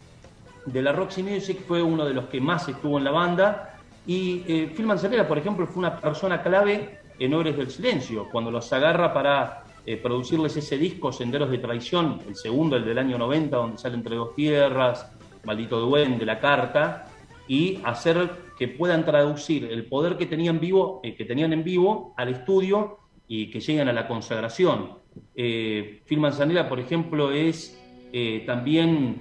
de 0.67 0.83
la 0.83 0.93
Roxy 0.93 1.23
Music, 1.23 1.61
fue 1.67 1.83
uno 1.83 2.05
de 2.05 2.15
los 2.15 2.27
que 2.27 2.41
más 2.41 2.69
estuvo 2.69 2.99
en 2.99 3.05
la 3.05 3.11
banda. 3.11 3.79
Y 4.07 4.43
eh, 4.47 4.73
Phil 4.75 4.87
Manzanera, 4.87 5.27
por 5.27 5.39
ejemplo, 5.39 5.67
fue 5.67 5.79
una 5.79 5.99
persona 5.99 6.43
clave 6.43 7.01
en 7.19 7.35
Obres 7.35 7.57
del 7.57 7.71
Silencio, 7.71 8.29
cuando 8.31 8.51
los 8.51 8.73
agarra 8.73 9.13
para 9.13 9.65
eh, 9.85 9.97
producirles 9.97 10.57
ese 10.57 10.77
disco, 10.77 11.13
Senderos 11.13 11.51
de 11.51 11.59
Traición, 11.59 12.21
el 12.29 12.37
segundo, 12.37 12.77
el 12.77 12.85
del 12.85 12.99
año 12.99 13.17
90, 13.19 13.57
donde 13.57 13.79
sale 13.79 13.95
Entre 13.95 14.17
Dos 14.17 14.35
Tierras, 14.35 15.11
Maldito 15.45 15.81
Duende, 15.81 16.27
La 16.27 16.39
Carta, 16.39 17.07
y 17.49 17.81
hacer 17.85 18.31
que 18.59 18.69
puedan 18.69 19.05
traducir 19.05 19.65
el 19.65 19.87
poder 19.87 20.17
que 20.17 20.27
tenían, 20.27 20.59
vivo, 20.59 21.01
eh, 21.03 21.15
que 21.15 21.25
tenían 21.25 21.53
en 21.53 21.63
vivo 21.63 22.15
al 22.17 22.31
estudio 22.31 22.99
y 23.29 23.51
que 23.51 23.61
lleguen 23.61 23.89
a 23.89 23.93
la 23.93 24.07
consagración. 24.07 24.99
Eh, 25.35 26.03
Phil 26.07 26.21
por 26.69 26.81
ejemplo, 26.81 27.31
es 27.33 27.81
eh, 28.13 28.45
también, 28.47 29.21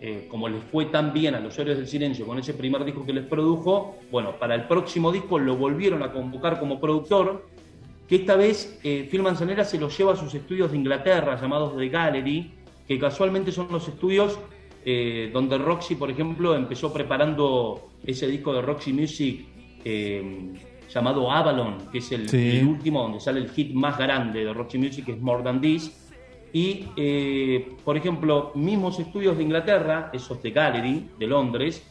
eh, 0.00 0.26
como 0.30 0.48
les 0.48 0.62
fue 0.64 0.86
tan 0.86 1.12
bien 1.12 1.34
a 1.34 1.40
los 1.40 1.58
Héroes 1.58 1.78
del 1.78 1.86
Silencio 1.88 2.26
con 2.26 2.38
ese 2.38 2.54
primer 2.54 2.84
disco 2.84 3.04
que 3.06 3.12
les 3.12 3.24
produjo, 3.24 3.96
bueno, 4.10 4.38
para 4.38 4.54
el 4.54 4.64
próximo 4.66 5.10
disco 5.10 5.38
lo 5.38 5.56
volvieron 5.56 6.02
a 6.02 6.12
convocar 6.12 6.58
como 6.60 6.78
productor, 6.80 7.46
que 8.08 8.16
esta 8.16 8.36
vez 8.36 8.78
eh, 8.84 9.08
Phil 9.10 9.22
Manzanera 9.22 9.64
se 9.64 9.78
lo 9.78 9.88
lleva 9.88 10.12
a 10.12 10.16
sus 10.16 10.34
estudios 10.34 10.70
de 10.70 10.76
Inglaterra, 10.76 11.40
llamados 11.40 11.76
The 11.76 11.88
Gallery, 11.88 12.52
que 12.86 12.98
casualmente 12.98 13.50
son 13.52 13.68
los 13.70 13.88
estudios 13.88 14.38
eh, 14.84 15.30
donde 15.32 15.58
Roxy, 15.58 15.96
por 15.96 16.10
ejemplo, 16.10 16.54
empezó 16.54 16.92
preparando 16.92 17.88
ese 18.04 18.28
disco 18.28 18.52
de 18.52 18.62
Roxy 18.62 18.92
Music 18.92 19.44
eh, 19.84 20.52
llamado 20.92 21.30
Avalon, 21.32 21.78
que 21.90 21.98
es 21.98 22.12
el, 22.12 22.28
Sí. 22.28 22.58
el 22.58 22.66
último 22.68 23.02
donde 23.02 23.18
sale 23.18 23.40
el 23.40 23.50
hit 23.50 23.72
más 23.74 23.98
grande 23.98 24.44
de 24.44 24.52
Roxy 24.52 24.78
Music, 24.78 25.04
que 25.06 25.12
es 25.12 25.20
More 25.20 25.42
Than 25.42 25.60
This. 25.60 26.05
Y, 26.52 26.86
eh, 26.96 27.76
por 27.84 27.96
ejemplo, 27.96 28.52
mismos 28.54 28.98
estudios 28.98 29.36
de 29.36 29.42
Inglaterra, 29.42 30.10
esos 30.12 30.42
de 30.42 30.50
Gallery, 30.50 31.10
de 31.18 31.26
Londres, 31.26 31.82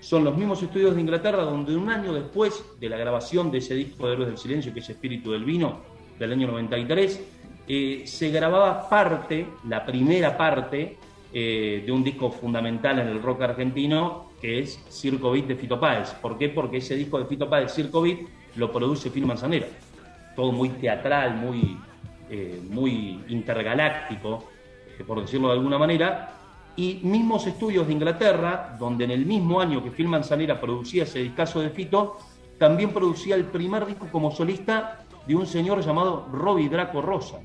son 0.00 0.24
los 0.24 0.36
mismos 0.36 0.62
estudios 0.62 0.94
de 0.94 1.00
Inglaterra 1.00 1.42
donde 1.44 1.76
un 1.76 1.88
año 1.88 2.12
después 2.12 2.64
de 2.80 2.88
la 2.88 2.96
grabación 2.96 3.50
de 3.50 3.58
ese 3.58 3.74
disco 3.74 4.06
de 4.06 4.14
Héroes 4.14 4.28
del 4.28 4.38
Silencio, 4.38 4.74
que 4.74 4.80
es 4.80 4.90
Espíritu 4.90 5.32
del 5.32 5.44
Vino, 5.44 5.80
del 6.18 6.32
año 6.32 6.48
93, 6.48 7.24
eh, 7.68 8.02
se 8.04 8.30
grababa 8.30 8.88
parte, 8.88 9.46
la 9.68 9.86
primera 9.86 10.36
parte, 10.36 10.98
eh, 11.34 11.82
de 11.86 11.92
un 11.92 12.04
disco 12.04 12.30
fundamental 12.30 12.98
en 12.98 13.08
el 13.08 13.22
rock 13.22 13.42
argentino, 13.42 14.32
que 14.40 14.58
es 14.58 14.84
Circo 14.90 15.30
Beat 15.30 15.46
de 15.46 15.56
Fito 15.56 15.80
Páez. 15.80 16.10
¿Por 16.20 16.36
qué? 16.36 16.48
Porque 16.48 16.78
ese 16.78 16.94
disco 16.96 17.18
de 17.18 17.24
Fito 17.24 17.48
Páez, 17.48 17.72
Circo 17.72 18.02
Beat, 18.02 18.18
lo 18.56 18.70
produce 18.70 19.08
Phil 19.10 19.24
Manzanera. 19.24 19.66
Todo 20.36 20.52
muy 20.52 20.68
teatral, 20.70 21.36
muy, 21.36 21.78
eh, 22.34 22.62
muy 22.70 23.22
intergaláctico, 23.28 24.44
eh, 24.98 25.04
por 25.06 25.20
decirlo 25.20 25.48
de 25.48 25.52
alguna 25.52 25.76
manera. 25.76 26.32
Y 26.74 27.00
mismos 27.02 27.46
estudios 27.46 27.86
de 27.86 27.92
Inglaterra, 27.92 28.74
donde 28.78 29.04
en 29.04 29.10
el 29.10 29.26
mismo 29.26 29.60
año 29.60 29.84
que 29.84 29.90
Phil 29.90 30.08
Manzanera 30.08 30.58
producía 30.58 31.02
ese 31.02 31.18
discazo 31.18 31.60
de 31.60 31.68
Fito, 31.68 32.16
también 32.56 32.90
producía 32.90 33.34
el 33.34 33.44
primer 33.44 33.84
disco 33.84 34.08
como 34.10 34.30
solista 34.30 35.00
de 35.26 35.36
un 35.36 35.46
señor 35.46 35.84
llamado 35.84 36.26
Robbie 36.32 36.70
Draco 36.70 37.02
Rosa. 37.02 37.36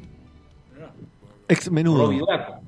Ex 1.49 1.69
menudo. 1.69 2.05
Robbie 2.05 2.21
Draco. 2.25 2.61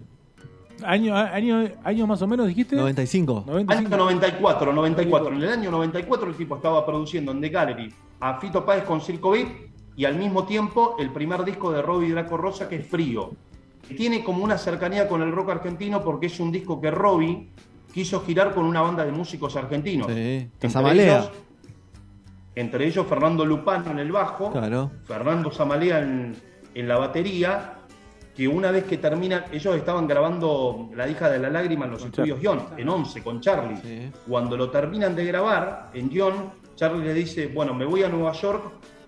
Año, 0.83 1.15
año, 1.15 1.69
año 1.85 2.05
más 2.05 2.21
o 2.21 2.27
menos, 2.27 2.47
dijiste. 2.47 2.75
95. 2.75 3.45
95. 3.47 3.95
Año 3.95 3.97
94, 3.97 4.73
94. 4.73 5.35
En 5.37 5.41
el 5.41 5.49
año 5.49 5.71
94 5.71 6.29
el 6.31 6.35
tipo 6.35 6.57
estaba 6.57 6.85
produciendo 6.85 7.31
en 7.31 7.39
The 7.39 7.47
Gallery 7.47 7.93
a 8.19 8.41
Fito 8.41 8.65
Páez 8.65 8.83
con 8.83 8.99
Circo 8.99 9.31
Beat 9.31 9.69
y 9.99 10.05
al 10.05 10.15
mismo 10.15 10.45
tiempo 10.45 10.95
el 10.97 11.11
primer 11.11 11.43
disco 11.43 11.73
de 11.73 11.81
Robbie 11.81 12.11
Draco 12.11 12.37
Rosa 12.37 12.69
que 12.69 12.77
es 12.77 12.87
Frío. 12.87 13.31
Que 13.85 13.95
Tiene 13.95 14.23
como 14.23 14.41
una 14.45 14.57
cercanía 14.57 15.09
con 15.09 15.21
el 15.21 15.29
rock 15.33 15.49
argentino 15.49 16.01
porque 16.01 16.27
es 16.27 16.39
un 16.39 16.53
disco 16.53 16.79
que 16.79 16.89
Robbie 16.89 17.49
quiso 17.93 18.21
girar 18.21 18.53
con 18.53 18.63
una 18.63 18.79
banda 18.79 19.03
de 19.03 19.11
músicos 19.11 19.57
argentinos. 19.57 20.07
Sí. 20.07 20.49
Entre 20.53 20.69
Zamalea. 20.69 21.17
ellos, 21.17 21.31
entre 22.55 22.87
ellos 22.87 23.05
Fernando 23.07 23.43
Lupano 23.45 23.91
en 23.91 23.99
el 23.99 24.09
bajo, 24.13 24.53
Claro. 24.53 24.89
Fernando 25.03 25.51
Zamalea 25.51 25.99
en, 25.99 26.33
en 26.75 26.87
la 26.87 26.97
batería, 26.97 27.73
que 28.33 28.47
una 28.47 28.71
vez 28.71 28.85
que 28.85 28.99
terminan, 28.99 29.43
ellos 29.51 29.75
estaban 29.75 30.07
grabando 30.07 30.89
La 30.95 31.09
hija 31.09 31.29
de 31.29 31.39
la 31.39 31.49
lágrima 31.49 31.83
en 31.83 31.91
los 31.91 31.99
Con 32.03 32.09
estudios 32.11 32.39
John, 32.41 32.61
en 32.77 32.87
11, 32.87 33.21
con 33.21 33.41
Charlie. 33.41 33.75
Sí. 33.83 34.09
Cuando 34.29 34.55
lo 34.55 34.69
terminan 34.69 35.13
de 35.13 35.25
grabar 35.25 35.89
en 35.93 36.09
John, 36.15 36.51
Charlie 36.75 37.03
le 37.03 37.13
dice, 37.13 37.47
bueno, 37.47 37.73
me 37.73 37.83
voy 37.83 38.03
a 38.03 38.07
Nueva 38.07 38.31
York 38.31 38.63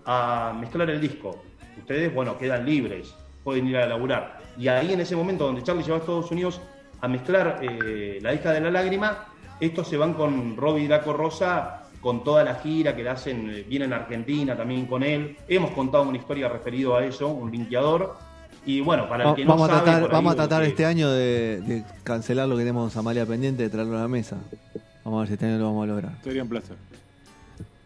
a 0.05 0.53
mezclar 0.60 0.89
el 0.89 1.00
disco. 1.01 1.43
Ustedes, 1.77 2.13
bueno, 2.13 2.38
quedan 2.38 2.65
libres, 2.65 3.13
pueden 3.43 3.67
ir 3.67 3.77
a 3.77 3.88
laburar. 3.88 4.39
Y 4.58 4.67
ahí 4.67 4.93
en 4.93 5.01
ese 5.01 5.15
momento 5.15 5.46
donde 5.46 5.63
Charlie 5.63 5.84
se 5.84 5.91
va 5.91 5.98
a 5.98 6.00
Estados 6.00 6.31
Unidos 6.31 6.62
a 7.01 7.08
mezclar 7.08 7.60
eh, 7.62 8.20
La 8.22 8.34
hija 8.34 8.51
de 8.51 8.62
la 8.62 8.70
lágrima, 8.70 9.25
estos 9.60 9.88
se 9.88 9.98
van 9.98 10.13
con 10.13 10.55
Robbie 10.58 10.88
Draco 10.88 11.13
Rosa 11.13 11.77
con 12.01 12.24
toda 12.24 12.43
la 12.43 12.55
gira 12.55 12.96
que 12.96 13.03
le 13.03 13.10
hacen, 13.10 13.50
eh, 13.51 13.63
vienen 13.67 13.93
a 13.93 13.98
Argentina 13.98 14.55
también 14.58 14.88
con 14.88 15.03
él. 15.03 15.38
Hemos 15.48 15.70
contado 15.72 16.03
una 16.03 16.17
historia 16.17 16.50
referido 16.50 16.96
a 16.98 17.05
eso, 17.05 17.27
un 17.27 17.51
linkeador. 17.51 18.17
Y 18.65 18.81
bueno, 18.81 19.08
para 19.08 19.29
el 19.29 19.36
que 19.36 19.46
no 19.46 19.51
vamos, 19.51 19.70
a 19.70 19.74
sabe, 19.74 19.84
tratar, 19.86 20.03
ahí, 20.03 20.10
vamos 20.12 20.34
a 20.34 20.36
tratar 20.36 20.58
porque- 20.60 20.70
este 20.70 20.86
año 20.86 21.12
de, 21.12 21.62
de 21.62 21.84
cancelar 22.03 22.48
lo 22.48 22.55
que 22.55 22.62
tenemos 22.63 22.96
a 22.96 23.00
Amalia 23.00 23.25
pendiente 23.25 23.63
de 23.63 23.70
traerlo 23.70 23.98
a 23.98 24.01
la 24.01 24.08
mesa. 24.08 24.38
Vamos 25.03 25.17
a 25.17 25.20
ver 25.22 25.27
si 25.29 25.34
este 25.34 25.46
año 25.48 25.58
lo 25.60 25.65
vamos 25.65 25.84
a 25.84 25.88
lograr. 25.88 26.12
Sería 26.24 26.43
un 26.43 26.50
placer. 26.50 26.75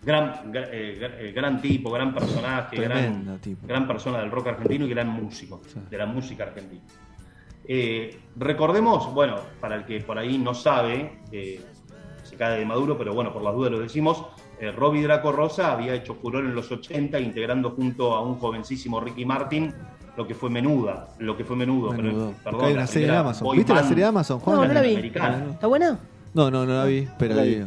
Gran, 0.05 0.51
gra- 0.53 0.69
eh, 0.71 0.99
eh, 1.19 1.31
gran 1.35 1.59
tipo, 1.61 1.89
gran 1.91 2.13
personaje, 2.13 2.77
gran, 2.77 3.39
tipo. 3.41 3.65
gran 3.65 3.87
persona 3.87 4.19
del 4.19 4.29
rock 4.29 4.47
argentino 4.47 4.85
y 4.85 4.89
gran 4.89 5.07
músico 5.09 5.61
de 5.89 5.97
la 5.97 6.05
música 6.05 6.43
argentina. 6.43 6.81
Eh, 7.67 8.15
recordemos, 8.35 9.11
bueno, 9.13 9.37
para 9.59 9.75
el 9.75 9.85
que 9.85 9.99
por 10.01 10.19
ahí 10.19 10.37
no 10.37 10.53
sabe, 10.53 11.19
eh, 11.31 11.59
se 12.23 12.35
cae 12.35 12.59
de 12.59 12.65
maduro, 12.65 12.97
pero 12.97 13.13
bueno, 13.15 13.33
por 13.33 13.41
las 13.41 13.55
dudas 13.55 13.71
lo 13.71 13.79
decimos, 13.79 14.23
eh, 14.59 14.71
Robbie 14.71 15.01
Draco 15.01 15.31
Rosa 15.31 15.71
había 15.73 15.95
hecho 15.95 16.13
furor 16.15 16.45
en 16.45 16.53
los 16.53 16.71
80 16.71 17.19
integrando 17.19 17.71
junto 17.71 18.13
a 18.13 18.21
un 18.21 18.35
jovencísimo 18.35 18.99
Ricky 18.99 19.25
Martin 19.25 19.73
lo 20.15 20.25
que 20.27 20.33
fue 20.35 20.49
Menuda, 20.49 21.09
lo 21.19 21.35
que 21.35 21.43
fue 21.43 21.55
Menudo, 21.57 21.89
pero, 21.89 22.03
Menudo. 22.03 22.33
perdón, 22.43 22.61
Acá 22.61 22.67
hay 22.69 22.73
la 22.75 22.87
serie 22.87 23.07
de 23.09 23.17
Amazon. 23.17 23.45
boy 23.45 23.57
¿Viste 23.57 23.73
la 23.73 23.83
serie 23.83 24.03
de 24.03 24.09
Amazon, 24.09 24.39
Juan? 24.39 24.55
No, 24.57 24.65
no 24.67 24.73
la 24.73 24.81
vi. 24.81 24.95
¿Está 24.95 25.67
buena? 25.67 25.99
No, 26.33 26.49
no, 26.51 26.65
no 26.65 26.73
la 26.73 26.85
vi, 26.85 27.07
pero 27.19 27.35
La 27.35 27.41
vi. 27.41 27.63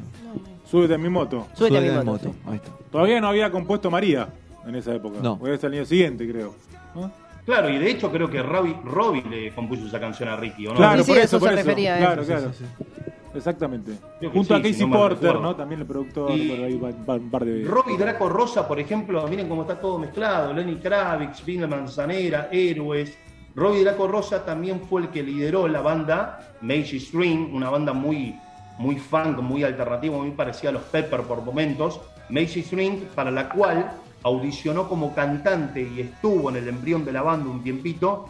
Súbete 0.71 0.95
a 0.95 0.99
mi 0.99 1.09
moto. 1.09 1.47
Súbete 1.55 1.79
a 1.79 1.99
mi 1.99 2.05
moto. 2.05 2.35
Ahí 2.47 2.57
está. 2.57 2.71
Todavía 2.91 3.21
no 3.21 3.29
había 3.29 3.51
compuesto 3.51 3.91
María 3.91 4.29
en 4.67 4.75
esa 4.75 4.95
época. 4.95 5.19
No. 5.23 5.37
Voy 5.37 5.51
a 5.51 5.55
el 5.55 5.73
año 5.75 5.85
siguiente, 5.85 6.29
creo. 6.31 6.55
¿No? 6.95 7.11
Claro, 7.47 7.71
y 7.71 7.79
de 7.79 7.91
hecho 7.91 8.11
creo 8.11 8.29
que 8.29 8.43
Robbie, 8.43 8.77
Robbie 8.85 9.23
le 9.31 9.55
compuso 9.55 9.87
esa 9.87 9.99
canción 9.99 10.29
a 10.29 10.37
Ricky, 10.37 10.67
¿o 10.67 10.71
no? 10.71 10.77
Claro, 10.77 10.99
Sí, 10.99 11.05
sí, 11.05 11.11
por 11.13 11.19
eso 11.19 11.25
eso, 11.37 11.39
por 11.41 11.49
se 11.49 11.55
eso. 11.55 11.65
refería 11.65 11.95
a 11.95 11.99
Claro, 11.99 12.23
eso. 12.23 12.31
claro. 12.33 12.53
Sí, 12.53 12.59
sí, 12.59 12.85
sí. 12.87 13.05
Exactamente. 13.35 13.93
Creo 14.19 14.31
que 14.33 14.39
Junto 14.39 14.55
sí, 14.55 14.61
a 14.61 14.63
Casey 14.63 14.75
si 14.75 14.81
no 14.83 14.89
mal 14.89 14.99
Porter, 14.99 15.19
recuerdo. 15.23 15.43
¿no? 15.43 15.57
También 15.57 15.81
el 15.81 15.87
productor, 15.87 16.31
Y- 16.33 16.49
por 16.49 16.59
ahí 16.65 16.77
va, 16.79 16.91
va 17.09 17.15
un 17.15 17.31
par 17.31 17.45
de. 17.47 17.65
Robbie 17.65 17.97
Draco 17.97 18.29
Rosa, 18.29 18.67
por 18.69 18.79
ejemplo, 18.81 19.27
miren 19.29 19.49
cómo 19.49 19.63
está 19.63 19.81
todo 19.81 19.99
mezclado. 19.99 20.53
Lenny 20.53 20.77
Kravitz, 20.77 21.43
Vinga 21.45 21.67
Manzanera, 21.67 22.49
Héroes. 22.53 23.17
Robbie 23.55 23.83
Draco 23.85 24.07
Rosa 24.09 24.45
también 24.45 24.81
fue 24.83 25.03
el 25.03 25.09
que 25.09 25.23
lideró 25.23 25.69
la 25.69 25.81
banda 25.81 26.53
Macy 26.61 27.01
String, 27.01 27.55
una 27.55 27.71
banda 27.71 27.93
muy, 27.93 28.35
muy 28.79 28.97
funk, 28.97 29.39
muy 29.41 29.65
alternativa, 29.65 30.17
muy 30.17 30.31
parecida 30.31 30.71
a 30.71 30.73
los 30.73 30.83
Pepper 30.83 31.23
por 31.23 31.43
momentos. 31.43 32.01
Macy 32.31 32.63
String, 32.63 33.07
para 33.15 33.31
la 33.31 33.49
cual 33.49 33.91
audicionó 34.23 34.89
como 34.89 35.15
cantante 35.15 35.83
y 35.83 36.01
estuvo 36.01 36.51
en 36.51 36.57
el 36.57 36.69
embrión 36.69 37.05
de 37.05 37.13
la 37.13 37.23
banda 37.23 37.51
un 37.51 37.63
tiempito 37.63 38.29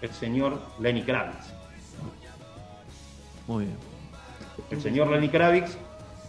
el 0.00 0.10
señor 0.10 0.60
Lenny 0.80 1.02
Kravitz. 1.02 1.52
Muy 3.46 3.64
bien. 3.64 3.76
el 4.70 4.80
señor 4.80 5.08
Lenny 5.08 5.28
Kravitz. 5.28 5.76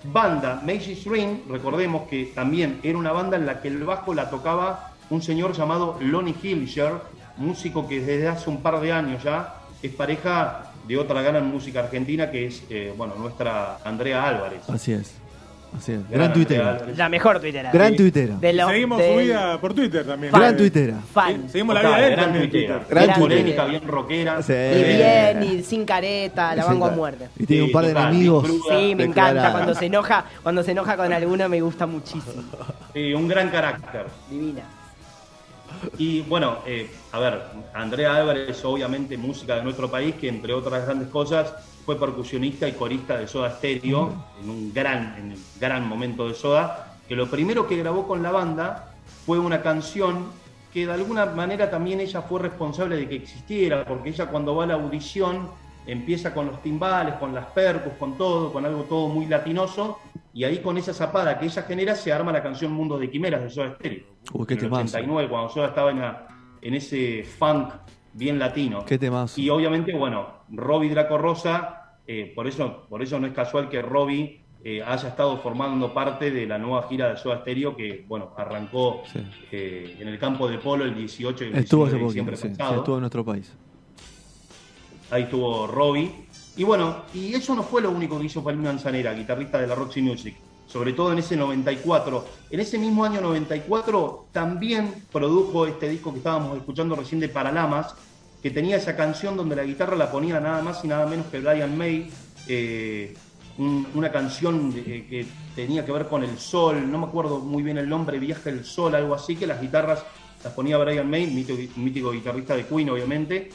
Banda 0.06 0.62
Macy 0.64 0.96
String, 0.96 1.50
recordemos 1.50 2.08
que 2.08 2.26
también 2.26 2.80
era 2.84 2.98
una 2.98 3.12
banda 3.12 3.38
en 3.38 3.46
la 3.48 3.60
que 3.60 3.70
el 3.70 3.84
bajo 3.84 4.14
la 4.14 4.30
tocaba 4.30 4.92
un 5.10 5.22
señor 5.22 5.54
llamado 5.54 5.98
Lonnie 6.00 6.36
Hilscher, 6.42 6.94
músico 7.38 7.88
que 7.88 8.02
desde 8.02 8.28
hace 8.28 8.50
un 8.50 8.62
par 8.62 8.80
de 8.82 8.92
años 8.92 9.24
ya 9.24 9.56
es 9.82 9.92
pareja 9.94 10.65
de 10.88 10.98
otra 10.98 11.22
gran 11.22 11.46
música 11.48 11.80
argentina 11.82 12.30
que 12.32 12.48
es, 12.48 12.64
eh, 12.70 12.94
bueno, 12.98 13.16
nuestra 13.16 13.78
Andrea 13.84 14.24
Álvarez. 14.28 14.62
Así 14.70 14.94
es. 14.94 15.16
Así 15.78 15.92
es. 15.92 16.00
Gran 16.10 16.12
Gran 16.22 16.34
tuitera. 16.34 16.78
La 16.96 17.10
mejor 17.10 17.40
tuitera. 17.42 17.70
Gran 17.72 17.92
Sí. 17.92 17.98
tuitera. 17.98 18.36
De 18.38 18.54
lo- 18.54 18.70
Seguimos 18.70 18.98
del- 18.98 19.12
su 19.14 19.20
vida 19.20 19.60
por 19.60 19.74
Twitter 19.74 20.06
también. 20.06 20.32
Fan. 20.32 20.40
Gran 20.42 20.58
tuitera. 20.58 20.94
Fan. 21.14 21.50
Seguimos 21.50 21.76
la 21.76 21.82
vida 21.82 21.98
de 21.98 22.04
él 22.08 22.12
gran 22.12 22.24
también 22.26 22.50
tuitera. 22.50 22.80
Twitter. 22.80 22.96
Gran 23.04 23.20
polémica, 23.20 23.66
bien 23.66 23.88
rockera. 23.88 24.42
Sí. 24.42 24.54
Y 24.54 24.84
bien, 24.96 25.44
y 25.44 25.64
sin 25.64 25.84
careta, 25.84 26.56
la 26.56 26.64
Sí, 26.64 26.70
banco 26.70 26.86
a 26.86 26.92
muerte. 26.92 27.28
Y 27.38 27.46
tiene 27.46 27.64
Sí, 27.64 27.68
un 27.68 27.74
par 27.74 27.86
de 27.86 27.94
total, 27.94 28.10
enemigos. 28.10 28.48
Sí, 28.70 28.96
me 28.96 29.04
encanta. 29.04 29.52
Cuando 29.52 29.74
se 29.76 29.86
enoja, 29.88 30.26
cuando 30.44 30.64
se 30.64 30.72
enoja 30.72 30.96
con 30.96 31.12
alguno 31.12 31.50
me 31.50 31.60
gusta 31.60 31.86
muchísimo. 31.86 32.44
sí, 32.94 33.14
un 33.14 33.28
gran 33.28 33.50
carácter. 33.50 34.06
Divina. 34.30 34.62
Y 35.98 36.22
bueno, 36.22 36.60
eh, 36.66 36.90
a 37.12 37.20
ver, 37.20 37.44
Andrea 37.74 38.16
Álvarez, 38.16 38.64
obviamente 38.66 39.18
música 39.18 39.56
de 39.56 39.64
nuestro 39.64 39.90
país, 39.90 40.16
que 40.16 40.28
entre 40.28 40.54
otras 40.54 40.86
grandes 40.86 41.10
cosas 41.10 41.54
fue 41.86 42.00
percusionista 42.00 42.68
y 42.68 42.74
corista 42.74 43.18
de 43.18 43.28
Soda 43.28 43.52
Stereo, 43.52 44.12
en 44.42 44.50
un 44.50 44.74
gran, 44.74 45.16
en 45.18 45.32
el 45.34 45.38
gran 45.60 45.88
momento 45.88 46.28
de 46.28 46.34
Soda, 46.34 46.98
que 47.08 47.16
lo 47.16 47.30
primero 47.30 47.68
que 47.68 47.78
grabó 47.78 48.08
con 48.08 48.24
la 48.24 48.32
banda 48.32 48.96
fue 49.26 49.38
una 49.40 49.62
canción 49.62 50.32
que 50.74 50.86
de 50.86 50.94
alguna 50.94 51.26
manera 51.28 51.70
también 51.70 52.02
ella 52.02 52.22
fue 52.24 52.42
responsable 52.42 52.98
de 52.98 53.08
que 53.08 53.16
existiera, 53.16 53.86
porque 53.86 54.10
ella 54.10 54.26
cuando 54.26 54.56
va 54.56 54.66
a 54.66 54.68
la 54.68 54.74
audición 54.74 55.50
empieza 55.88 56.34
con 56.34 56.48
los 56.48 56.62
timbales, 56.62 57.16
con 57.16 57.34
las 57.34 57.46
percus, 57.46 57.94
con 57.94 58.18
todo, 58.18 58.52
con 58.52 58.66
algo 58.66 58.84
todo 58.84 59.08
muy 59.08 59.28
latinoso, 59.28 60.00
y 60.36 60.44
ahí 60.44 60.60
con 60.60 60.78
esa 60.78 60.94
zapada 60.94 61.40
que 61.40 61.46
ella 61.46 61.64
genera 61.64 61.96
se 61.96 62.12
arma 62.12 62.32
la 62.34 62.44
canción 62.44 62.72
Mundo 62.74 63.00
de 63.00 63.10
Quimeras 63.10 63.42
de 63.42 63.50
Soda 63.50 63.74
Stereo. 63.76 64.04
Uy, 64.34 64.46
qué 64.46 64.54
en 64.56 64.60
el 64.60 64.66
temazo. 64.66 64.84
89, 64.84 65.30
cuando 65.30 65.50
Soda 65.50 65.68
estaba 65.70 65.92
en, 65.92 66.00
la- 66.02 66.28
en 66.62 66.74
ese 66.74 67.24
funk 67.24 67.70
bien 68.14 68.38
latino. 68.38 68.84
Qué 68.86 68.98
temazo. 68.98 69.40
Y 69.40 69.50
obviamente, 69.50 69.94
bueno, 69.96 70.42
Robbie 70.50 70.90
Draco 70.90 71.18
Rosa, 71.18 71.94
eh, 72.06 72.34
por, 72.36 72.48
eso, 72.48 72.86
por 72.90 73.02
eso 73.02 73.18
no 73.18 73.28
es 73.28 73.34
casual 73.34 73.70
que 73.70 73.82
Robbie 73.82 74.42
eh, 74.64 74.84
haya 74.86 75.08
estado 75.08 75.38
formando 75.38 75.94
parte 75.94 76.32
de 76.32 76.46
la 76.46 76.58
nueva 76.58 76.86
gira 76.90 77.10
de 77.10 77.18
Soda 77.18 77.40
Stereo 77.42 77.76
que, 77.78 78.04
bueno, 78.08 78.34
arrancó 78.36 79.04
Sí. 79.14 79.20
eh, 79.54 79.96
en 80.02 80.08
el 80.10 80.20
campo 80.20 80.50
de 80.50 80.58
polo 80.58 80.84
el 80.84 80.96
18 80.96 81.46
y 81.46 81.48
el 81.48 81.56
Estuvo 81.56 81.86
19 81.86 81.86
hace 81.86 81.96
de 81.96 82.00
poquito, 82.00 82.08
diciembre 82.08 82.36
sí, 82.36 82.48
sí, 82.50 82.56
pasado. 82.58 82.78
estuvo 82.80 82.96
en 82.96 83.02
nuestro 83.02 83.24
país. 83.24 83.54
Ahí 85.12 85.24
estuvo 85.24 85.68
Robbie. 85.68 86.25
Y 86.58 86.64
bueno, 86.64 87.04
y 87.14 87.34
eso 87.34 87.54
no 87.56 87.64
fue 87.64 87.82
lo 87.82 87.92
único 87.92 88.18
que 88.20 88.26
hizo 88.26 88.44
Palmiro 88.44 88.70
Manzanera, 88.72 89.14
guitarrista 89.14 89.60
de 89.60 89.68
la 89.68 89.76
Roxy 89.76 90.02
Music. 90.02 90.36
Sobre 90.68 90.94
todo 90.94 91.12
en 91.12 91.20
ese 91.20 91.36
94. 91.36 92.26
En 92.50 92.60
ese 92.60 92.78
mismo 92.78 93.04
año 93.06 93.22
94 93.22 94.28
también 94.32 95.04
produjo 95.12 95.68
este 95.68 95.90
disco 95.90 96.12
que 96.12 96.18
estábamos 96.20 96.58
escuchando 96.58 96.96
recién 96.96 97.20
de 97.20 97.30
Paralamas, 97.30 97.94
que 98.42 98.52
tenía 98.52 98.78
esa 98.78 98.96
canción 98.96 99.36
donde 99.38 99.56
la 99.56 99.64
guitarra 99.64 99.96
la 99.96 100.12
ponía 100.12 100.40
nada 100.40 100.62
más 100.62 100.84
y 100.84 100.88
nada 100.88 101.06
menos 101.06 101.28
que 101.28 101.40
Brian 101.40 101.78
May. 101.78 102.10
eh, 102.48 103.16
un- 103.58 103.88
una 103.96 104.12
canción 104.12 104.72
de- 104.72 104.84
que 104.84 105.26
tenía 105.56 105.84
que 105.84 105.92
ver 105.92 106.08
con 106.08 106.24
el 106.24 106.38
sol, 106.38 106.92
no 106.92 107.00
me 107.00 107.06
acuerdo 107.08 107.40
muy 107.40 107.64
bien 107.64 107.80
el 107.80 107.90
nombre, 107.90 108.20
Viaja 108.20 108.52
el 108.52 108.64
Sol, 108.66 108.94
algo 108.94 109.16
así, 109.16 109.36
que 109.36 109.48
las 109.48 109.60
guitarras 109.60 110.06
las 110.44 110.54
ponía 110.54 110.78
Brian 110.78 111.10
May, 111.10 111.26
mítico, 111.26 111.58
mítico 111.78 112.12
guitarrista 112.12 112.56
de 112.56 112.68
Queen, 112.68 112.90
obviamente. 112.92 113.50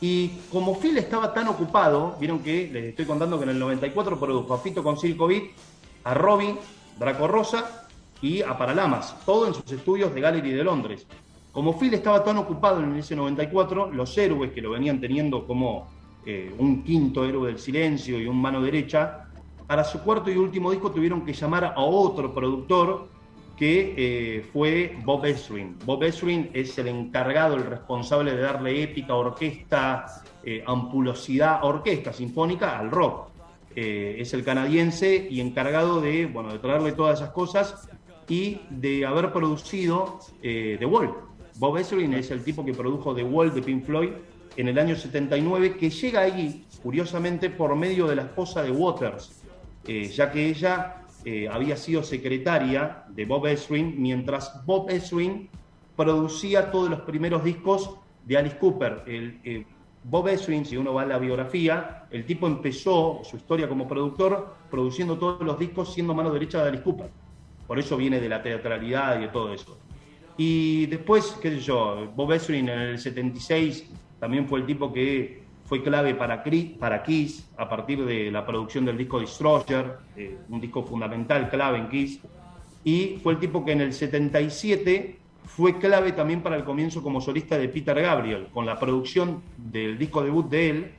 Y 0.00 0.28
como 0.50 0.78
Phil 0.78 0.96
estaba 0.96 1.34
tan 1.34 1.48
ocupado, 1.48 2.16
vieron 2.18 2.38
que 2.40 2.70
les 2.72 2.84
estoy 2.86 3.04
contando 3.04 3.36
que 3.38 3.44
en 3.44 3.50
el 3.50 3.58
94 3.58 4.18
produjo 4.18 4.54
a 4.54 4.58
Fito 4.58 4.82
con 4.82 4.98
Circo 4.98 5.26
Beat, 5.26 5.44
a 6.04 6.14
Robbie, 6.14 6.56
Draco 6.98 7.28
Rosa 7.28 7.88
y 8.22 8.42
a 8.42 8.56
Paralamas, 8.56 9.14
todo 9.26 9.46
en 9.46 9.54
sus 9.54 9.70
estudios 9.70 10.14
de 10.14 10.20
Gallery 10.20 10.52
de 10.52 10.64
Londres. 10.64 11.06
Como 11.52 11.78
Phil 11.78 11.92
estaba 11.94 12.24
tan 12.24 12.38
ocupado 12.38 12.82
en 12.82 12.96
ese 12.96 13.14
94, 13.14 13.90
los 13.92 14.16
héroes 14.16 14.52
que 14.52 14.62
lo 14.62 14.70
venían 14.70 15.00
teniendo 15.00 15.46
como 15.46 15.88
eh, 16.24 16.54
un 16.58 16.82
quinto 16.82 17.24
héroe 17.24 17.48
del 17.48 17.58
silencio 17.58 18.18
y 18.20 18.26
un 18.26 18.40
mano 18.40 18.62
derecha, 18.62 19.26
para 19.66 19.84
su 19.84 20.00
cuarto 20.00 20.30
y 20.30 20.36
último 20.36 20.70
disco 20.70 20.90
tuvieron 20.90 21.24
que 21.24 21.32
llamar 21.32 21.64
a 21.64 21.80
otro 21.80 22.34
productor 22.34 23.08
que 23.60 23.94
eh, 23.94 24.42
fue 24.54 24.96
Bob 25.04 25.26
Ezrin. 25.26 25.76
Bob 25.84 26.02
Ezrin 26.02 26.48
es 26.54 26.78
el 26.78 26.88
encargado, 26.88 27.56
el 27.56 27.66
responsable 27.66 28.34
de 28.34 28.40
darle 28.40 28.82
épica, 28.82 29.14
orquesta, 29.14 30.06
eh, 30.42 30.64
ampulosidad, 30.66 31.62
orquesta 31.62 32.10
sinfónica 32.10 32.78
al 32.78 32.90
rock. 32.90 33.28
Eh, 33.76 34.16
es 34.18 34.32
el 34.32 34.44
canadiense 34.44 35.28
y 35.30 35.42
encargado 35.42 36.00
de, 36.00 36.24
bueno, 36.24 36.50
de 36.50 36.58
traerle 36.58 36.92
todas 36.92 37.20
esas 37.20 37.32
cosas 37.32 37.86
y 38.26 38.62
de 38.70 39.04
haber 39.04 39.30
producido 39.30 40.20
The 40.40 40.86
Wall. 40.86 41.14
Bob 41.56 41.76
Ezrin 41.76 42.14
es 42.14 42.30
el 42.30 42.42
tipo 42.42 42.64
que 42.64 42.72
produjo 42.72 43.14
The 43.14 43.24
Wall 43.24 43.52
de 43.52 43.60
Pink 43.60 43.84
Floyd 43.84 44.12
en 44.56 44.68
el 44.68 44.78
año 44.78 44.96
79, 44.96 45.76
que 45.76 45.90
llega 45.90 46.20
ahí, 46.20 46.64
curiosamente, 46.82 47.50
por 47.50 47.76
medio 47.76 48.06
de 48.06 48.16
la 48.16 48.22
esposa 48.22 48.62
de 48.62 48.70
Waters, 48.70 49.42
ya 49.84 50.32
que 50.32 50.48
ella 50.48 50.99
eh, 51.24 51.48
había 51.50 51.76
sido 51.76 52.02
secretaria 52.02 53.04
de 53.08 53.24
Bob 53.24 53.46
Ezrin, 53.46 53.94
mientras 54.00 54.64
Bob 54.64 54.90
Ezrin 54.90 55.48
producía 55.96 56.70
todos 56.70 56.88
los 56.88 57.00
primeros 57.00 57.44
discos 57.44 57.96
de 58.24 58.38
Alice 58.38 58.56
Cooper. 58.56 59.02
Eh, 59.06 59.64
Bob 60.02 60.28
Ezrin, 60.28 60.64
si 60.64 60.76
uno 60.76 60.94
va 60.94 61.02
a 61.02 61.06
la 61.06 61.18
biografía, 61.18 62.06
el 62.10 62.24
tipo 62.24 62.46
empezó 62.46 63.20
su 63.22 63.36
historia 63.36 63.68
como 63.68 63.86
productor 63.86 64.54
produciendo 64.70 65.18
todos 65.18 65.42
los 65.42 65.58
discos 65.58 65.92
siendo 65.92 66.14
mano 66.14 66.32
derecha 66.32 66.62
de 66.62 66.70
Alice 66.70 66.84
Cooper. 66.84 67.10
Por 67.66 67.78
eso 67.78 67.96
viene 67.96 68.18
de 68.18 68.28
la 68.28 68.42
teatralidad 68.42 69.18
y 69.18 69.22
de 69.22 69.28
todo 69.28 69.52
eso. 69.52 69.78
Y 70.38 70.86
después, 70.86 71.36
qué 71.42 71.50
sé 71.50 71.60
yo, 71.60 72.10
Bob 72.16 72.32
Ezrin 72.32 72.68
en 72.68 72.78
el 72.78 72.98
76 72.98 73.90
también 74.18 74.48
fue 74.48 74.60
el 74.60 74.66
tipo 74.66 74.90
que 74.90 75.42
fue 75.70 75.84
clave 75.84 76.16
para, 76.16 76.42
para 76.80 77.02
Kiss 77.04 77.48
a 77.56 77.68
partir 77.68 78.04
de 78.04 78.28
la 78.32 78.44
producción 78.44 78.84
del 78.84 78.98
disco 78.98 79.20
Destroyer, 79.20 79.98
eh, 80.16 80.36
un 80.48 80.60
disco 80.60 80.82
fundamental, 80.82 81.48
clave 81.48 81.78
en 81.78 81.88
Kiss. 81.88 82.18
Y 82.82 83.20
fue 83.22 83.34
el 83.34 83.38
tipo 83.38 83.64
que 83.64 83.70
en 83.70 83.82
el 83.82 83.92
77 83.92 85.16
fue 85.46 85.78
clave 85.78 86.10
también 86.10 86.42
para 86.42 86.56
el 86.56 86.64
comienzo 86.64 87.04
como 87.04 87.20
solista 87.20 87.56
de 87.56 87.68
Peter 87.68 88.02
Gabriel, 88.02 88.48
con 88.52 88.66
la 88.66 88.80
producción 88.80 89.42
del 89.56 89.96
disco 89.96 90.24
debut 90.24 90.50
de 90.50 90.70
él, 90.70 90.90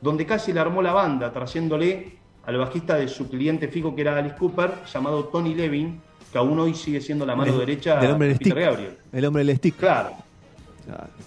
donde 0.00 0.26
casi 0.26 0.52
le 0.52 0.58
armó 0.58 0.82
la 0.82 0.92
banda, 0.92 1.32
trayéndole 1.32 2.16
al 2.46 2.56
bajista 2.56 2.96
de 2.96 3.06
su 3.06 3.30
cliente 3.30 3.68
fijo, 3.68 3.94
que 3.94 4.00
era 4.00 4.18
Alice 4.18 4.34
Cooper, 4.34 4.72
llamado 4.92 5.26
Tony 5.26 5.54
Levin, 5.54 6.00
que 6.32 6.38
aún 6.38 6.58
hoy 6.58 6.74
sigue 6.74 7.00
siendo 7.00 7.24
la 7.24 7.36
mano 7.36 7.56
derecha 7.56 8.00
del 8.00 8.10
hombre 8.10 8.26
de 8.30 8.34
Peter 8.34 8.52
stick. 8.54 8.64
Gabriel. 8.64 8.98
El 9.12 9.24
hombre 9.24 9.44
del 9.44 9.56
stick. 9.56 9.76
Claro. 9.76 10.10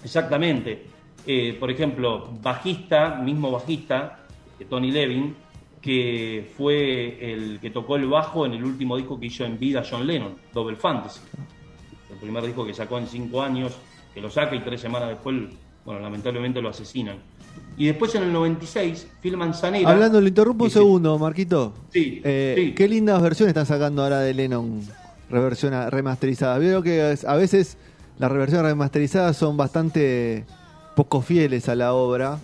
exactamente. 0.04 0.99
Eh, 1.26 1.56
por 1.58 1.70
ejemplo, 1.70 2.28
bajista, 2.42 3.16
mismo 3.16 3.50
bajista, 3.50 4.20
que 4.58 4.64
Tony 4.64 4.90
Levin, 4.90 5.34
que 5.80 6.50
fue 6.56 7.32
el 7.32 7.58
que 7.60 7.70
tocó 7.70 7.96
el 7.96 8.06
bajo 8.06 8.44
en 8.46 8.52
el 8.52 8.64
último 8.64 8.96
disco 8.96 9.18
que 9.18 9.26
hizo 9.26 9.44
en 9.44 9.58
vida 9.58 9.82
John 9.88 10.06
Lennon, 10.06 10.34
Double 10.52 10.76
Fantasy. 10.76 11.20
El 12.10 12.16
primer 12.18 12.44
disco 12.44 12.66
que 12.66 12.74
sacó 12.74 12.98
en 12.98 13.06
cinco 13.06 13.42
años, 13.42 13.72
que 14.12 14.20
lo 14.20 14.30
saca 14.30 14.54
y 14.54 14.60
tres 14.60 14.80
semanas 14.80 15.08
después, 15.10 15.36
bueno, 15.84 16.00
lamentablemente 16.00 16.60
lo 16.60 16.68
asesinan. 16.68 17.16
Y 17.76 17.86
después 17.86 18.14
en 18.14 18.24
el 18.24 18.32
96, 18.32 19.08
Phil 19.22 19.36
Manzanera. 19.36 19.88
Hablando, 19.90 20.20
le 20.20 20.28
interrumpo 20.28 20.64
un 20.64 20.70
segundo, 20.70 21.18
Marquito. 21.18 21.72
Sí, 21.90 22.20
Eh, 22.24 22.54
sí. 22.56 22.74
Qué 22.74 22.86
lindas 22.86 23.22
versiones 23.22 23.50
están 23.50 23.66
sacando 23.66 24.02
ahora 24.02 24.20
de 24.20 24.34
Lennon, 24.34 24.82
reversión 25.30 25.72
remasterizada. 25.90 26.58
Veo 26.58 26.82
que 26.82 27.16
a 27.26 27.36
veces 27.36 27.78
las 28.18 28.30
reversiones 28.30 28.66
remasterizadas 28.66 29.36
son 29.36 29.56
bastante 29.56 30.44
poco 31.00 31.22
fieles 31.22 31.66
a 31.70 31.74
la 31.74 31.94
obra 31.94 32.38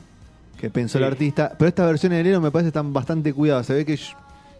que 0.59 0.71
pensó 0.71 0.97
el 0.97 1.05
Sí. 1.05 1.09
artista, 1.09 1.53
pero 1.59 1.69
estas 1.69 1.87
versiones 1.89 2.17
de 2.19 2.25
Lennon 2.25 2.43
me 2.43 2.51
parece 2.51 2.69
están 2.69 2.91
bastante 2.91 3.35
cuidadas. 3.35 3.67
Se 3.67 3.75
ve 3.75 3.85
que, 3.85 3.99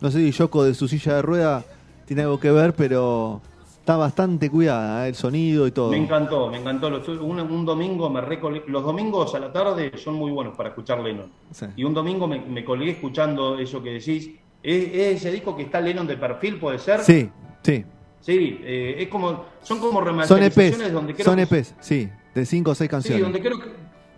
no 0.03 0.11
sé 0.11 0.19
si 0.19 0.31
Yoko 0.33 0.65
de 0.65 0.75
su 0.75 0.87
silla 0.87 1.15
de 1.15 1.23
rueda 1.23 1.65
tiene 2.05 2.21
algo 2.25 2.39
que 2.39 2.51
ver, 2.51 2.75
pero 2.75 3.41
está 3.79 3.97
bastante 3.97 4.51
cuidada, 4.51 5.07
¿eh? 5.07 5.09
el 5.09 5.15
sonido 5.15 5.67
y 5.67 5.71
todo. 5.71 5.91
Me 5.93 5.97
encantó, 5.97 6.51
me 6.51 6.59
encantó. 6.59 6.89
Un, 7.23 7.41
un 7.41 7.65
domingo 7.65 8.11
me 8.11 8.21
recol- 8.21 8.65
Los 8.67 8.85
domingos 8.85 9.35
a 9.35 9.39
la 9.39 9.51
tarde 9.51 9.91
son 9.97 10.17
muy 10.17 10.31
buenos 10.31 10.55
para 10.55 10.69
escuchar 10.69 11.01
Lennon. 11.01 11.31
Sí. 11.53 11.65
Y 11.77 11.85
un 11.85 11.95
domingo 11.95 12.29
me, 12.29 12.39
me 12.41 12.63
colgué 12.67 12.91
escuchando 12.91 13.59
eso 13.59 13.83
que 13.83 13.93
decís. 13.93 14.29
¿Es, 14.63 14.85
es 14.93 15.17
ese 15.23 15.31
disco 15.33 15.57
que 15.57 15.63
está 15.63 15.81
Lennon 15.81 16.07
de 16.07 16.19
perfil, 16.19 16.59
puede 16.59 16.79
ser? 16.79 17.01
Sí, 17.01 17.31
sí. 17.63 17.83
Sí, 18.21 18.61
eh, 18.63 18.97
es 18.99 19.09
como, 19.09 19.45
son 19.63 19.79
como 19.79 19.93
Son 20.01 20.05
remasterizaciones 20.05 20.81
EPs, 20.83 20.93
donde 20.93 21.15
creo 21.15 21.25
son 21.25 21.37
que- 21.37 21.43
EPs, 21.43 21.75
sí, 21.81 22.09
de 22.35 22.45
5 22.45 22.73
o 22.73 22.75
6 22.75 22.89
Sí, 22.89 22.91
canciones. 22.91 23.23
donde 23.23 23.41
creo, 23.41 23.59
que, 23.61 23.67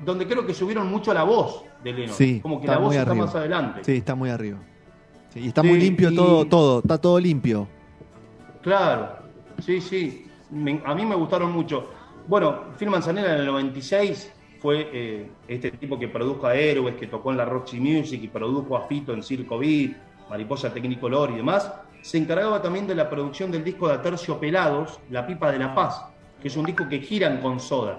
donde 0.04 0.26
creo 0.26 0.46
que 0.46 0.54
subieron 0.54 0.88
mucho 0.88 1.12
la 1.14 1.24
voz 1.24 1.64
de 1.82 1.92
Lennon. 1.92 2.14
Sí, 2.14 2.40
como 2.40 2.60
que 2.60 2.66
la 2.66 2.78
voz 2.78 2.94
está 2.94 3.14
más 3.14 3.34
adelante. 3.34 3.80
Sí, 3.84 3.96
está 3.98 4.14
muy 4.14 4.30
arriba. 4.30 4.58
Sí, 5.32 5.40
y 5.40 5.48
está 5.48 5.62
Sí, 5.62 5.68
muy 5.68 5.78
limpio 5.78 6.10
y- 6.10 6.16
todo, 6.16 6.44
todo, 6.46 6.78
está 6.80 6.98
todo 6.98 7.18
limpio. 7.20 7.68
Claro, 8.62 9.10
sí, 9.60 9.80
sí. 9.80 10.26
Me- 10.50 10.80
a 10.84 10.94
mí 10.94 11.04
me 11.04 11.14
gustaron 11.14 11.52
mucho. 11.52 11.88
Bueno, 12.26 12.64
Phil 12.78 12.90
Manzanera 12.90 13.34
en 13.34 13.40
el 13.40 13.46
96 13.46 14.32
fue 14.60 14.88
eh, 14.92 15.30
este 15.46 15.70
tipo 15.72 15.98
que 15.98 16.08
produjo 16.08 16.46
a 16.46 16.54
Héroes, 16.54 16.96
que 16.96 17.06
tocó 17.06 17.30
en 17.30 17.36
la 17.36 17.44
Roxy 17.44 17.78
Music 17.80 18.20
y 18.22 18.28
produjo 18.28 18.76
a 18.76 18.86
Fito 18.86 19.12
en 19.12 19.22
Circo 19.22 19.58
Beat, 19.58 19.92
Mariposa 20.30 20.72
Technicolor 20.72 21.30
y 21.30 21.36
demás. 21.36 21.70
Se 22.02 22.18
encargaba 22.18 22.60
también 22.62 22.86
de 22.86 22.94
la 22.94 23.08
producción 23.10 23.50
del 23.50 23.64
disco 23.64 23.88
de 23.88 23.94
Aterciopelados, 23.94 25.00
La 25.10 25.26
Pipa 25.26 25.50
de 25.52 25.58
la 25.58 25.74
Paz, 25.74 26.02
que 26.40 26.48
es 26.48 26.56
un 26.56 26.64
disco 26.64 26.88
que 26.88 27.00
giran 27.00 27.40
con 27.40 27.60
soda. 27.60 27.98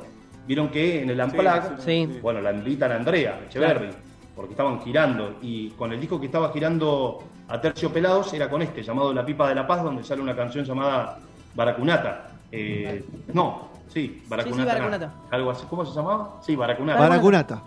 Vieron 0.50 0.70
que 0.70 1.04
en 1.04 1.12
el 1.12 1.78
Sí. 1.78 2.20
bueno, 2.24 2.42
la 2.42 2.52
invitan 2.52 2.92
a 2.92 2.96
Andrea 2.96 3.40
Echeverry, 3.46 3.92
porque 4.36 4.54
estaban 4.54 4.82
girando. 4.82 5.36
Y 5.44 5.70
con 5.70 5.94
el 5.94 6.00
disco 6.02 6.20
que 6.20 6.26
estaba 6.26 6.52
girando 6.52 7.20
a 7.48 7.62
Terciopelados 7.62 8.34
era 8.34 8.50
con 8.50 8.64
este, 8.64 8.82
llamado 8.82 9.14
La 9.14 9.24
Pipa 9.24 9.48
de 9.48 9.54
la 9.54 9.68
Paz, 9.68 9.84
donde 9.84 10.04
sale 10.04 10.24
una 10.24 10.36
canción 10.36 10.66
llamada 10.66 11.20
Baracunata. 11.54 12.32
Eh, 12.52 13.06
no, 13.32 13.70
sí, 13.90 14.24
Baracunata. 14.28 14.64
Sí, 14.64 14.70
sí, 14.72 14.80
Baracunata. 14.80 15.14
Algo 15.30 15.52
así. 15.52 15.66
¿Cómo 15.70 15.86
se 15.86 15.94
llamaba? 15.94 16.40
Sí, 16.42 16.56
Baracunata. 16.56 17.00
Baracunata. 17.00 17.64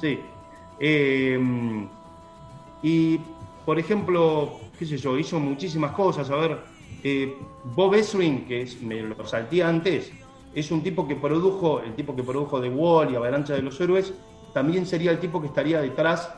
Sí. 0.00 0.18
Eh, 0.80 1.38
y, 2.82 3.20
por 3.66 3.78
ejemplo, 3.78 4.60
qué 4.78 4.86
sé 4.86 4.96
yo, 4.96 5.18
hizo 5.18 5.38
muchísimas 5.38 5.92
cosas. 5.92 6.30
A 6.30 6.36
ver, 6.36 6.58
eh, 7.04 7.36
Bob 7.64 7.94
Ezrin, 7.96 8.46
que 8.46 8.62
es, 8.62 8.80
me 8.80 9.02
lo 9.02 9.26
salté 9.26 9.62
antes, 9.62 10.10
es 10.54 10.70
un 10.70 10.82
tipo 10.82 11.06
que 11.08 11.16
produjo, 11.16 11.80
el 11.80 11.94
tipo 11.94 12.14
que 12.14 12.22
produjo 12.22 12.60
The 12.60 12.68
Wall 12.68 13.12
y 13.12 13.16
Avalancha 13.16 13.54
de 13.54 13.62
los 13.62 13.80
Héroes, 13.80 14.12
también 14.52 14.86
sería 14.86 15.10
el 15.10 15.18
tipo 15.18 15.40
que 15.40 15.46
estaría 15.46 15.80
detrás 15.80 16.30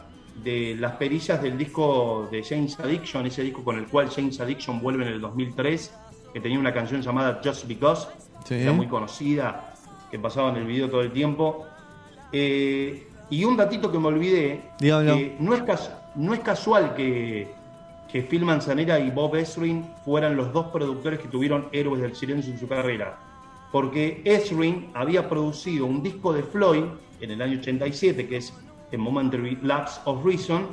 de 0.42 0.76
las 0.78 0.92
perillas 0.92 1.40
del 1.42 1.56
disco 1.58 2.28
de 2.30 2.42
James 2.42 2.78
Addiction, 2.78 3.26
ese 3.26 3.42
disco 3.42 3.62
con 3.64 3.76
el 3.76 3.86
cual 3.86 4.08
James 4.10 4.38
Addiction 4.40 4.80
vuelve 4.80 5.06
en 5.06 5.12
el 5.14 5.20
2003, 5.20 5.94
que 6.32 6.40
tenía 6.40 6.58
una 6.58 6.72
canción 6.72 7.02
llamada 7.02 7.40
Just 7.44 7.66
Because, 7.66 8.08
Sí. 8.44 8.56
que 8.56 8.62
era 8.62 8.72
muy 8.72 8.86
conocida, 8.88 9.74
que 10.10 10.18
pasaba 10.18 10.50
en 10.50 10.56
el 10.56 10.64
video 10.66 10.90
todo 10.90 11.00
el 11.00 11.12
tiempo. 11.12 11.64
Eh, 12.32 13.06
y 13.30 13.44
un 13.44 13.56
datito 13.56 13.90
que 13.90 13.98
me 13.98 14.08
olvidé, 14.08 14.60
que 15.14 15.36
no 15.40 15.54
es, 15.54 15.62
no 16.16 16.34
es 16.34 16.40
casual 16.40 16.94
que, 16.94 17.48
que 18.10 18.22
Phil 18.22 18.44
Manzanera 18.44 18.98
y 18.98 19.10
Bob 19.10 19.34
Ezrin 19.36 19.84
fueran 20.04 20.36
los 20.36 20.52
dos 20.52 20.66
productores 20.66 21.20
que 21.20 21.28
tuvieron 21.28 21.68
Héroes 21.72 22.02
del 22.02 22.14
Silencio 22.14 22.52
en 22.52 22.58
su 22.58 22.68
carrera. 22.68 23.18
Porque 23.74 24.22
Ezrin 24.24 24.90
había 24.94 25.28
producido 25.28 25.86
un 25.86 26.00
disco 26.00 26.32
de 26.32 26.44
Floyd 26.44 26.84
en 27.20 27.32
el 27.32 27.42
año 27.42 27.58
87, 27.58 28.28
que 28.28 28.36
es 28.36 28.54
The 28.92 28.96
Momentary 28.96 29.58
Lapse 29.62 30.00
of 30.04 30.24
Reason, 30.24 30.64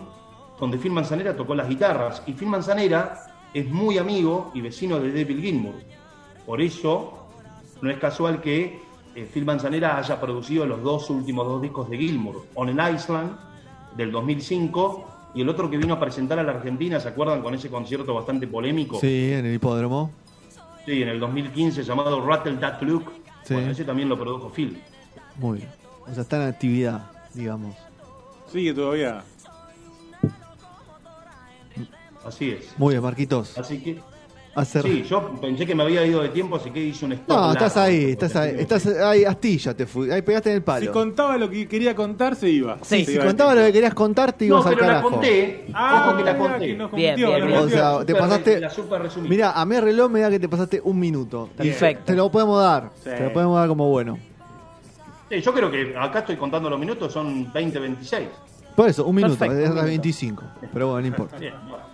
donde 0.60 0.78
Phil 0.78 0.92
Manzanera 0.92 1.36
tocó 1.36 1.56
las 1.56 1.68
guitarras. 1.68 2.22
Y 2.28 2.34
Phil 2.34 2.50
Manzanera 2.50 3.24
es 3.56 3.68
muy 3.68 3.98
amigo 3.98 4.52
y 4.54 4.62
vecino 4.62 5.00
de 5.00 5.12
David 5.14 5.42
Gilmour. 5.42 5.74
Por 6.46 6.62
eso, 6.62 7.26
no 7.82 7.90
es 7.90 7.98
casual 7.98 8.40
que 8.40 8.84
eh, 9.16 9.28
Phil 9.34 9.46
Manzanera 9.46 9.98
haya 9.98 10.22
producido 10.22 10.68
los 10.68 10.84
dos 10.84 11.10
últimos 11.10 11.48
dos 11.48 11.60
discos 11.60 11.90
de 11.90 11.98
Gilmour, 11.98 12.46
On 12.54 12.70
an 12.70 12.96
Island, 12.96 13.32
del 13.98 14.12
2005, 14.12 15.32
y 15.34 15.42
el 15.42 15.50
otro 15.50 15.72
que 15.72 15.78
vino 15.78 15.96
a 15.96 16.00
presentar 16.00 16.38
a 16.38 16.44
la 16.44 16.52
Argentina, 16.52 17.00
¿se 17.00 17.08
acuerdan 17.08 17.42
con 17.42 17.56
ese 17.56 17.68
concierto 17.68 18.14
bastante 18.14 18.46
polémico? 18.46 19.00
Sí, 19.00 19.32
en 19.34 19.48
el 19.48 19.56
hipódromo. 19.56 20.12
Sí, 20.86 21.02
en 21.04 21.10
el 21.10 21.20
2015, 21.20 21.84
llamado 21.84 22.26
Rattle 22.26 22.58
That 22.58 22.82
Look. 22.82 23.12
Sí. 23.44 23.54
Bueno, 23.54 23.72
ese 23.72 23.84
también 23.84 24.10
lo 24.10 24.18
produjo 24.20 24.50
Phil. 24.50 24.82
Muy 25.36 25.60
bien. 25.60 25.70
O 26.08 26.14
sea, 26.14 26.24
está 26.24 26.38
en 26.38 26.50
actividad, 26.50 27.12
digamos. 27.34 27.76
Sigue 28.52 28.74
todavía. 28.74 29.24
Así 32.26 32.52
es. 32.52 32.78
Muy 32.78 32.94
bien, 32.94 33.04
Marquitos. 33.04 33.58
Así 33.58 33.80
que, 33.82 34.00
Hacer... 34.54 34.84
sí, 34.84 35.04
yo 35.10 35.32
pensé 35.40 35.66
que 35.66 35.74
me 35.74 35.84
había 35.84 36.06
ido 36.06 36.22
de 36.22 36.28
tiempo, 36.28 36.58
así 36.58 36.72
que 36.72 36.82
hice 36.82 37.06
un 37.06 37.14
stop. 37.14 37.30
No, 37.30 37.36
largo, 37.36 37.54
estás 37.54 37.78
ahí, 37.78 38.12
estás 38.12 38.36
ahí, 38.36 38.56
estás 38.60 38.84
que- 38.84 39.00
ahí, 39.02 39.24
astilla 39.24 39.74
te 39.74 39.86
fui, 39.86 40.12
ahí 40.12 40.22
pegaste 40.22 40.50
en 40.50 40.56
el 40.56 40.62
Si 40.62 40.66
palo. 40.66 40.92
contaba 40.92 41.38
lo 41.38 41.50
que 41.50 41.68
quería 41.70 41.96
contar, 41.96 42.36
se 42.36 42.50
iba. 42.50 42.78
Sí, 42.82 43.00
Se 43.00 43.06
si 43.06 43.12
iba 43.14 43.22
el 43.24 43.30
contaba 43.30 43.56
lo 43.56 43.62
que 43.62 43.72
querías 43.72 43.94
contar, 43.94 44.34
te 44.34 44.48
No, 44.48 44.56
ibas 44.56 44.66
al 44.68 44.74
pero 44.74 44.88
la 44.88 44.94
carajo. 44.96 45.10
conté. 45.12 45.66
Ah, 45.74 46.06
Ojo 46.08 46.18
que 46.18 46.24
la 46.26 46.38
conté. 46.38 46.68
que 46.68 46.74
nos 46.76 46.92
Bien, 46.92 47.16
bien. 47.16 47.54
O 47.54 47.70
sea, 47.70 48.06
te 48.06 48.14
pasaste- 48.14 48.60
La. 48.60 48.72
Mira, 49.30 49.52
a 49.52 49.66
mi 49.66 49.80
reloj 49.80 50.12
me 50.12 50.20
da 50.20 50.30
que 50.30 50.40
te 50.40 50.50
pasaste 50.50 50.82
un 50.84 51.00
minuto. 51.00 51.50
Perfecto. 51.56 52.04
Te 52.08 52.16
lo 52.16 52.30
podemos 52.30 52.62
dar, 52.62 52.90
Sí. 53.04 53.10
te 53.10 53.24
lo 53.24 53.32
podemos 53.34 53.58
dar 53.58 53.70
como 53.70 53.88
bueno. 53.90 54.18
Sí, 55.30 55.40
yo 55.40 55.54
creo 55.54 55.72
que 55.72 55.96
acá 55.98 56.20
estoy 56.20 56.36
contando 56.36 56.70
los 56.70 56.78
minutos, 56.78 57.14
son 57.14 57.50
20, 57.54 57.80
26. 57.80 58.28
Por 58.76 58.90
eso, 58.90 59.06
un 59.06 59.16
minuto, 59.16 59.36
Perfecto, 59.38 59.54
es 59.56 59.60
las 59.70 59.70
minuto. 59.86 59.88
25. 59.88 60.44
Pero 60.74 60.88
bueno, 60.88 61.02
no 61.02 61.08
importa. 61.08 61.38
Bien, 61.38 61.54
bueno. 61.70 61.91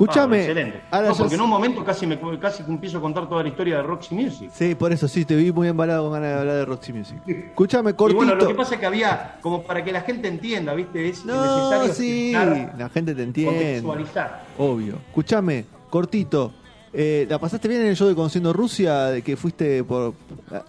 Escúchame. 0.00 0.36
Ah, 0.36 0.40
excelente. 0.40 0.80
ahora 0.90 1.08
No, 1.08 1.14
porque 1.16 1.34
en 1.34 1.40
un 1.42 1.50
momento 1.50 1.84
casi 1.84 2.06
me 2.06 2.18
casi 2.38 2.62
empiezo 2.66 2.98
a 2.98 3.00
contar 3.00 3.28
toda 3.28 3.42
la 3.42 3.48
historia 3.50 3.76
de 3.76 3.82
Roxy 3.82 4.14
Music. 4.14 4.50
Sí, 4.52 4.74
por 4.74 4.92
eso 4.92 5.06
sí, 5.08 5.24
te 5.24 5.36
vi 5.36 5.52
muy 5.52 5.68
embalado 5.68 6.04
con 6.04 6.12
ganas 6.14 6.30
de 6.34 6.38
hablar 6.40 6.54
de 6.56 6.64
Roxy 6.64 6.92
Music. 6.92 7.18
Escúchame, 7.26 7.90
Y 7.90 7.94
cortito. 7.94 8.16
bueno, 8.16 8.34
lo 8.34 8.46
que 8.48 8.54
pasa 8.54 8.74
es 8.74 8.80
que 8.80 8.86
había, 8.86 9.38
como 9.42 9.62
para 9.62 9.84
que 9.84 9.92
la 9.92 10.00
gente 10.00 10.28
entienda, 10.28 10.72
¿viste? 10.74 11.08
Es 11.08 11.24
no, 11.24 11.34
necesario 11.34 11.92
sí, 11.92 12.32
explicar, 12.34 12.74
la 12.78 12.88
gente 12.88 13.14
te 13.14 13.22
entiende. 13.22 13.52
contextualizar. 13.82 14.44
Obvio. 14.58 14.94
Escúchame, 15.08 15.66
cortito. 15.90 16.52
Eh, 16.92 17.26
¿La 17.28 17.38
pasaste 17.38 17.68
bien 17.68 17.82
en 17.82 17.88
el 17.88 17.96
show 17.96 18.08
de 18.08 18.14
Conociendo 18.14 18.52
Rusia 18.52 19.04
de 19.06 19.22
que 19.22 19.36
fuiste 19.36 19.84
por 19.84 20.14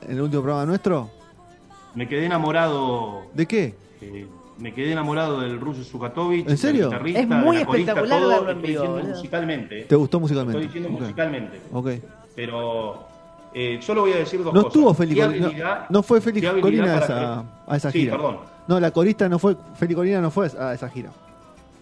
en 0.03 0.11
el 0.11 0.21
último 0.21 0.43
programa 0.43 0.65
nuestro? 0.67 1.09
Me 1.95 2.07
quedé 2.07 2.25
enamorado, 2.25 3.23
¿De 3.33 3.45
qué? 3.47 3.75
eh, 4.01 4.27
me 4.61 4.73
quedé 4.73 4.91
enamorado 4.91 5.41
del 5.41 5.59
ruso 5.59 5.83
Sukatovich. 5.83 6.47
¿En 6.49 6.57
serio? 6.57 6.89
del 6.89 7.15
Es 7.15 7.27
muy 7.27 7.57
de 7.57 7.61
la 7.63 7.65
corista, 7.67 7.91
espectacular 7.91 8.19
todo, 8.19 8.29
verlo 8.29 8.51
en 8.51 8.57
estoy 8.57 8.71
vivo, 8.71 8.83
diciendo 8.95 9.15
musicalmente. 9.15 9.81
¿Te 9.83 9.95
gustó 9.95 10.17
Estoy 10.17 10.21
musicalmente? 10.21 10.61
diciendo 10.67 10.89
Ok. 10.93 10.99
musicalmente. 11.01 11.61
Ok. 11.73 11.89
Pero 12.35 13.07
eh, 13.53 13.79
solo 13.81 14.01
voy 14.01 14.13
a 14.13 14.17
decir 14.17 14.43
dos 14.43 14.53
No 14.53 14.63
cosas. 14.63 14.75
estuvo 14.75 14.93
Feli 14.93 15.15
¿Qué 15.15 15.21
Colina. 15.21 15.47
habilidad- 15.47 15.79
No, 15.89 15.99
no 15.99 16.03
fue 16.03 16.19
habilidad 16.19 16.61
Colina 16.61 16.97
esa, 16.97 17.43
a 17.67 17.75
esa 17.77 17.91
Sí, 17.91 17.99
gira. 18.01 18.11
perdón. 18.13 18.37
No, 18.67 18.79
la 18.79 18.91
corista 18.91 19.27
no 19.27 19.39
fue. 19.39 19.55
Feli 19.75 19.95
Colina 19.95 20.21
no 20.21 20.31
fue 20.31 20.47
a 20.57 20.73
esa 20.73 20.87
gira. 20.89 21.09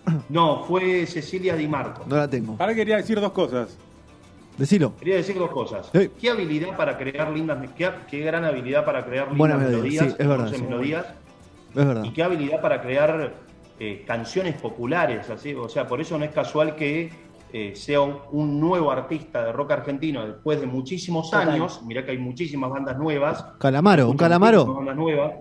No, 0.30 0.64
fue 0.64 1.06
Cecilia 1.06 1.56
Di 1.56 1.68
Marco. 1.68 2.04
No 2.08 2.16
la 2.16 2.28
tengo. 2.28 2.56
Ahora 2.60 2.74
quería 2.74 2.98
decir 2.98 3.20
dos 3.20 3.32
cosas. 3.32 3.78
Decilo. 4.58 4.94
Quería 4.98 5.16
decir 5.18 5.38
dos 5.38 5.52
cosas. 5.52 5.90
Sí. 5.94 6.10
¿Qué 6.20 6.30
habilidad 6.30 6.76
para 6.76 6.98
crear 6.98 7.32
lindas, 7.32 7.60
qué, 7.78 7.90
qué 8.10 8.20
gran 8.20 8.44
habilidad 8.44 8.84
para 8.86 9.06
crear 9.06 9.26
lindas 9.28 9.38
Buenas 9.38 9.60
melodías, 9.60 9.82
melodías, 9.84 10.06
sí, 10.08 10.16
es 10.20 10.28
verdad, 10.28 10.52
sí. 10.54 10.62
melodías, 10.64 11.06
Es 11.76 11.86
verdad. 11.86 12.04
y 12.04 12.12
qué 12.12 12.24
habilidad 12.24 12.62
para 12.62 12.82
crear 12.82 13.34
eh, 13.80 14.04
canciones 14.06 14.56
populares, 14.62 15.30
así, 15.30 15.54
o 15.54 15.70
sea, 15.70 15.88
por 15.88 16.02
eso 16.02 16.18
no 16.18 16.26
es 16.26 16.32
casual 16.32 16.76
que 16.76 17.12
eh, 17.52 17.74
sea 17.76 18.02
un, 18.02 18.18
un 18.32 18.60
nuevo 18.60 18.92
artista 18.92 19.44
de 19.46 19.52
rock 19.52 19.72
argentino 19.72 20.26
después 20.26 20.60
de 20.62 20.68
muchísimos 20.68 21.32
Total. 21.32 21.50
años. 21.50 21.82
Mirá 21.84 22.06
que 22.06 22.12
hay 22.12 22.18
muchísimas 22.20 22.70
bandas 22.70 22.98
nuevas. 22.98 23.44
Calamaro, 23.60 24.10
un 24.10 24.18
calamaro. 24.18 24.66
Bandas 24.66 24.96
nuevas. 24.96 25.34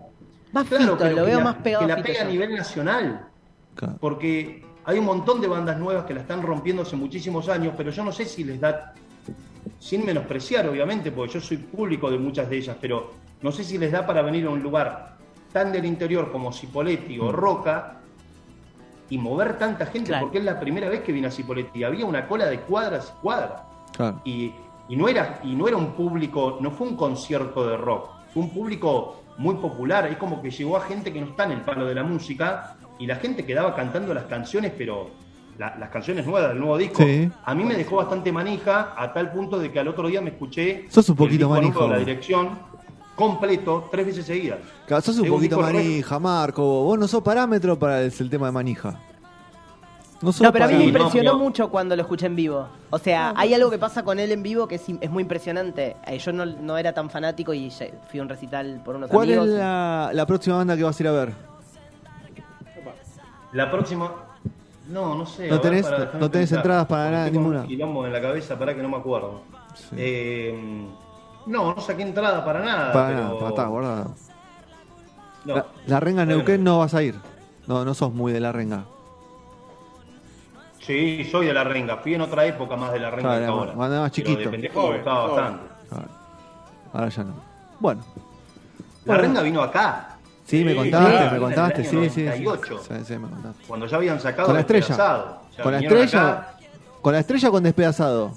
Más 0.53 0.67
Claro, 0.67 0.85
Fito, 0.85 0.97
pero 0.99 1.17
lo 1.17 1.25
veo 1.27 1.39
la- 1.39 1.45
más 1.45 1.57
pegado 1.57 1.87
Que 1.87 1.93
a 1.93 1.97
la 1.97 2.03
pega 2.03 2.23
a 2.23 2.25
nivel 2.25 2.55
nacional. 2.55 3.29
Claro. 3.75 3.97
Porque 4.01 4.65
hay 4.87 4.99
un 4.99 5.05
montón 5.05 5.41
de 5.43 5.49
bandas 5.49 5.79
nuevas 5.79 6.05
que 6.07 6.15
la 6.15 6.21
están 6.23 6.41
rompiendo 6.43 6.81
hace 6.83 6.97
muchísimos 6.97 7.47
años, 7.51 7.75
pero 7.77 7.91
yo 7.91 8.03
no 8.03 8.11
sé 8.13 8.25
si 8.25 8.43
les 8.45 8.59
da, 8.59 8.95
sin 9.79 10.07
menospreciar 10.07 10.67
obviamente, 10.67 11.13
porque 11.13 11.35
yo 11.35 11.41
soy 11.43 11.59
público 11.59 12.11
de 12.11 12.17
muchas 12.19 12.49
de 12.49 12.57
ellas, 12.57 12.77
pero 12.81 13.11
no 13.43 13.53
sé 13.53 13.63
si 13.65 13.77
les 13.77 13.93
da 13.93 14.07
para 14.07 14.23
venir 14.23 14.47
a 14.47 14.51
un 14.51 14.63
lugar 14.63 15.18
tan 15.53 15.73
del 15.73 15.85
interior 15.85 16.31
como 16.31 16.53
Cipoletti 16.53 17.19
Mm. 17.19 17.23
o 17.23 17.33
Roca 17.33 17.95
y 19.11 19.19
mover 19.19 19.57
tanta 19.59 19.87
gente, 19.87 20.09
Claro. 20.09 20.27
porque 20.27 20.39
es 20.39 20.45
la 20.45 20.61
primera 20.61 20.89
vez 20.89 21.01
que 21.01 21.13
vino 21.13 21.29
a 21.29 21.31
Cipolletti. 21.31 21.83
Había 21.85 22.05
una 22.05 22.27
cola 22.29 22.47
de 22.47 22.61
cuadras 22.61 23.13
y 23.17 23.23
cuadras. 23.23 23.63
Claro. 23.97 24.21
Y, 24.25 24.53
y 24.89 24.97
no 24.97 25.09
era, 25.09 25.41
y 25.43 25.55
no 25.55 25.67
era 25.67 25.77
un 25.77 25.93
público, 25.93 26.59
no 26.61 26.71
fue 26.71 26.89
un 26.89 26.97
concierto 26.97 27.67
de 27.69 27.77
rock, 27.77 28.11
fue 28.35 28.43
un 28.43 28.51
público 28.51 29.23
muy 29.39 29.55
popular. 29.57 30.07
Es 30.07 30.17
como 30.19 30.43
que 30.43 30.51
llegó 30.51 30.77
a 30.77 30.81
gente 30.83 31.13
que 31.13 31.21
no 31.21 31.29
está 31.29 31.45
en 31.45 31.53
el 31.53 31.61
palo 31.63 31.87
de 31.87 31.95
la 31.95 32.03
música 32.03 32.77
y 32.99 33.07
la 33.07 33.17
gente 33.17 33.47
quedaba 33.47 33.75
cantando 33.75 34.13
las 34.13 34.25
canciones, 34.25 34.73
pero 34.77 35.11
la- 35.57 35.75
las 35.79 35.89
canciones 35.89 36.27
nuevas 36.27 36.51
del 36.51 36.59
nuevo 36.59 36.77
disco. 36.77 37.03
Sí. 37.03 37.31
A 37.45 37.55
mí 37.55 37.65
me 37.65 37.75
dejó 37.75 37.97
bastante 37.97 38.31
manija 38.31 38.93
a 38.97 39.13
tal 39.13 39.31
punto 39.33 39.59
de 39.59 39.73
que 39.73 39.81
al 39.81 39.89
otro 39.89 40.07
día 40.09 40.21
me 40.21 40.31
escuché 40.31 40.85
Sos 40.91 41.09
un 41.09 41.15
el 41.15 41.17
poquito 41.19 41.55
disco 41.55 41.61
nuevo 41.81 41.83
de 41.85 41.89
la 41.89 41.99
dirección 41.99 42.59
completo 43.19 43.89
tres 43.91 44.07
veces 44.07 44.25
seguidas. 44.25 44.61
Claro, 44.87 45.03
sos 45.03 45.19
un 45.19 45.25
Es 45.27 45.31
un 45.31 45.37
poquito 45.37 45.57
re- 45.61 45.73
manija, 45.75 46.19
Marco. 46.19 46.63
Vos 46.85 46.99
no 46.99 47.07
sos 47.09 47.23
parámetro 47.23 47.79
para 47.79 48.01
el, 48.03 48.13
el 48.19 48.31
tema 48.31 48.47
de 48.47 48.53
manija. 48.53 48.99
No, 50.21 50.33
pero 50.53 50.65
a 50.65 50.69
mí 50.69 50.75
me 50.75 50.79
no, 50.81 50.85
impresionó 50.87 51.39
mucho 51.39 51.69
cuando 51.71 51.95
lo 51.95 52.03
escuché 52.03 52.27
en 52.27 52.35
vivo. 52.35 52.67
O 52.91 52.99
sea, 52.99 53.33
hay 53.37 53.55
algo 53.55 53.71
que 53.71 53.79
pasa 53.79 54.03
con 54.03 54.19
él 54.19 54.33
en 54.33 54.43
vivo 54.43 54.67
que 54.67 54.75
es, 54.77 54.83
es 55.01 55.11
muy 55.11 55.23
impresionante. 55.23 55.95
Eh, 56.07 56.19
Yo 56.19 56.33
no, 56.33 56.45
no 56.45 56.77
era 56.77 56.93
tan 56.93 57.09
fanático 57.09 57.55
y 57.55 57.71
fui 58.11 58.19
a 58.19 58.23
un 58.23 58.29
recital 58.29 58.81
por 58.85 58.97
unos 58.97 59.11
¿Cuál 59.11 59.31
es 59.31 59.39
amigos. 59.39 59.57
la, 59.59 60.11
la 60.13 60.27
próxima 60.27 60.57
banda 60.57 60.77
que 60.77 60.83
vas 60.83 60.99
a 60.99 61.03
ir 61.03 61.09
a 61.09 61.13
ver? 61.13 61.33
La 63.53 63.71
próxima. 63.71 64.13
No, 64.91 65.15
no 65.15 65.25
sé. 65.27 65.49
¿No 65.49 65.57
a 65.57 65.59
ver, 65.59 65.85
tenés- 65.85 66.31
tenés 66.31 66.53
entradas 66.53 66.87
para 66.87 67.11
nada, 67.11 67.25
Tengo 67.27 67.41
ninguna? 67.41 67.61
Un 67.61 67.67
quilombo 67.69 68.07
en 68.07 68.13
la 68.13 68.21
cabeza, 68.21 68.59
para 68.59 68.75
que 68.75 68.83
no 68.83 68.89
me 68.89 68.97
acuerdo. 68.97 69.43
Sí. 69.75 69.95
Eh, 69.97 70.87
no, 71.49 71.75
no 71.75 71.81
saqué 71.81 72.03
entrada 72.03 72.45
para 72.45 72.61
nada. 72.61 72.93
para 72.93 73.09
pero- 73.09 73.21
nada, 73.23 73.35
para 73.39 73.49
estar 73.51 73.69
guardado. 73.69 74.15
No. 75.45 75.55
La, 75.55 75.67
la 75.87 76.01
renga 76.01 76.23
en. 76.23 76.29
Neuquén 76.29 76.63
no 76.63 76.79
vas 76.81 76.95
a 76.95 77.03
ir. 77.03 77.15
No, 77.67 77.85
no 77.85 77.95
sos 77.95 78.13
muy 78.13 78.33
de 78.33 78.41
la 78.41 78.53
renga. 78.53 78.85
Sí, 80.81 81.25
soy 81.31 81.47
de 81.47 81.53
la 81.53 81.65
renga. 81.65 81.97
Fui 81.99 82.15
en 82.15 82.23
otra 82.23 82.47
época 82.47 82.77
más 82.77 82.93
de 82.93 83.01
la 83.01 83.11
renga 83.11 83.23
Claro, 83.29 83.41
que 83.41 83.47
ahora. 83.51 83.73
cuando 83.75 83.95
era 83.97 84.03
más 84.05 84.13
Pero 84.13 84.27
chiquito. 84.29 84.39
de 84.41 84.49
pendejo 84.49 84.75
me 84.75 84.83
Joven, 84.87 84.97
gustaba 84.97 85.21
joven. 85.29 85.37
bastante. 85.45 85.69
Claro. 85.89 86.09
Ahora 86.95 87.09
ya 87.09 87.25
no. 87.25 87.35
Bueno. 87.81 88.01
La 89.05 89.15
Bueno. 89.15 89.23
renga 89.23 89.43
vino 89.43 89.63
acá. 89.63 90.09
Sí, 90.47 90.65
me 90.65 90.71
Sí, 90.73 90.77
contaste, 90.79 91.11
claro, 91.11 91.31
me 91.31 91.37
en 91.37 91.43
contaste, 91.43 91.81
el 91.83 91.87
sí, 91.87 91.97
año 91.97 92.05
sí, 92.05 92.11
sí. 92.11 92.25
98. 92.25 92.79
Sí, 92.89 92.95
sí, 93.05 93.19
me 93.19 93.29
contaste. 93.29 93.65
Cuando 93.67 93.87
ya 93.87 93.97
habían 93.99 94.21
sacado 94.21 94.47
Con 94.47 94.55
la 94.55 94.61
estrella. 94.61 94.87
Despedazado. 94.87 95.41
O 95.51 95.53
sea, 95.55 95.63
Con 95.65 95.73
la 95.73 95.79
estrella, 95.81 96.29
acá 96.31 96.55
con 97.03 97.13
la 97.13 97.19
estrella 97.21 97.49
o 97.49 97.53
con 97.53 97.63
despedazado. 97.63 98.33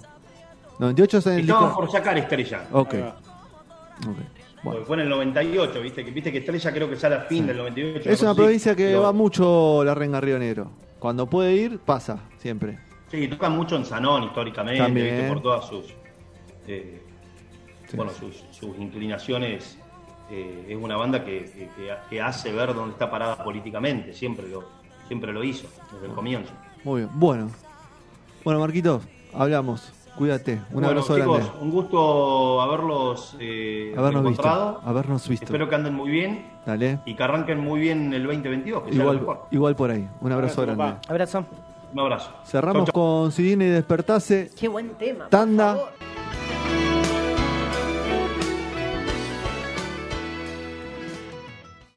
98 0.82 1.18
es 1.20 1.28
en 1.28 1.34
el 1.34 1.40
Estaban 1.42 1.64
disco. 1.66 1.80
por 1.80 1.92
sacar 1.92 2.18
estrella. 2.18 2.68
Ok. 2.72 2.94
Va. 2.96 3.08
ok. 3.10 4.18
Porque 4.64 4.78
Bueno. 4.78 4.86
fue 4.86 4.96
en 4.98 5.02
el 5.04 5.10
98, 5.10 5.82
¿viste? 5.82 6.04
Que 6.06 6.12
viste 6.12 6.32
que 6.32 6.38
Estrella 6.40 6.72
creo 6.74 6.90
que 6.90 6.96
sale 6.96 7.16
a 7.16 7.22
fin 7.22 7.48
del 7.48 7.58
98. 7.58 8.10
Es 8.10 8.22
una 8.22 8.36
provincia 8.36 8.76
que 8.76 8.86
Pero- 8.88 9.02
va 9.04 9.12
mucho 9.12 9.84
la 9.84 9.94
renga 9.96 10.20
Río 10.22 10.38
Negro. 10.38 10.72
Cuando 11.00 11.26
puede 11.28 11.54
ir, 11.54 11.80
pasa, 11.80 12.20
siempre. 12.38 12.78
Sí, 13.10 13.28
toca 13.28 13.50
mucho 13.50 13.76
en 13.76 13.86
Sanón 13.86 14.24
históricamente, 14.24 14.82
También. 14.84 15.16
¿viste? 15.16 15.28
por 15.30 15.42
todas 15.42 15.66
sus, 15.68 15.86
eh, 16.68 17.02
Sí. 17.88 17.98
bueno, 17.98 18.12
sus, 18.12 18.44
sus 18.52 18.78
inclinaciones. 18.78 19.78
eh, 20.34 20.68
es 20.70 20.78
una 20.82 20.96
banda 20.96 21.26
que, 21.26 21.44
que- 21.44 21.68
que- 21.76 21.94
que 22.10 22.22
hace 22.22 22.54
ver 22.54 22.74
dónde 22.74 22.94
está 22.94 23.12
parada 23.12 23.44
políticamente, 23.44 24.14
siempre 24.14 24.48
lo, 24.48 24.64
siempre 25.06 25.34
lo 25.34 25.44
hizo, 25.44 25.68
desde 25.92 26.06
el 26.08 26.14
comienzo. 26.14 26.54
Muy 26.86 27.02
bien. 27.02 27.12
Bueno. 27.16 27.52
Bueno, 28.46 28.62
Marquito, 28.62 29.02
hablamos. 29.34 29.92
Cuídate. 30.22 30.54
Un 30.54 30.74
Bueno, 30.74 30.88
abrazo 30.90 31.18
chicos, 31.18 31.38
grande. 31.40 31.60
un 31.64 31.72
gusto 31.72 32.62
haberlos 32.62 33.36
eh, 33.40 33.92
Habernos 33.98 34.24
visto. 34.24 34.44
encontrado. 34.44 34.82
Habernos 34.86 35.28
visto. 35.28 35.46
Espero 35.46 35.68
que 35.68 35.74
anden 35.74 35.96
muy 35.96 36.12
bien 36.12 36.46
Dale. 36.64 37.00
y 37.06 37.16
que 37.16 37.24
arranquen 37.24 37.60
muy 37.60 37.80
bien 37.80 38.14
el 38.14 38.22
2022, 38.28 38.84
que 38.84 38.90
sea 38.94 38.98
lo 39.00 39.04
Igual, 39.14 39.20
mejor. 39.20 39.48
igual 39.50 39.76
por 39.76 39.90
ahí. 39.90 40.08
Un 40.22 40.32
abrazo 40.32 40.62
Abrazo, 40.62 40.76
grande. 40.78 40.94
papá. 41.00 41.12
Abrazo. 41.12 41.46
Un 41.94 42.00
abrazo. 42.02 42.30
Cerramos 42.46 42.86
Chau, 42.86 42.94
chau. 42.94 42.94
con 43.24 43.32
Sidine 43.32 43.66
y 43.66 43.70
Despertase. 43.70 44.52
Qué 44.60 44.68
buen 44.68 44.90
tema. 44.92 45.22
por 45.22 45.30
Tanda. 45.30 45.74
favor. 45.74 46.11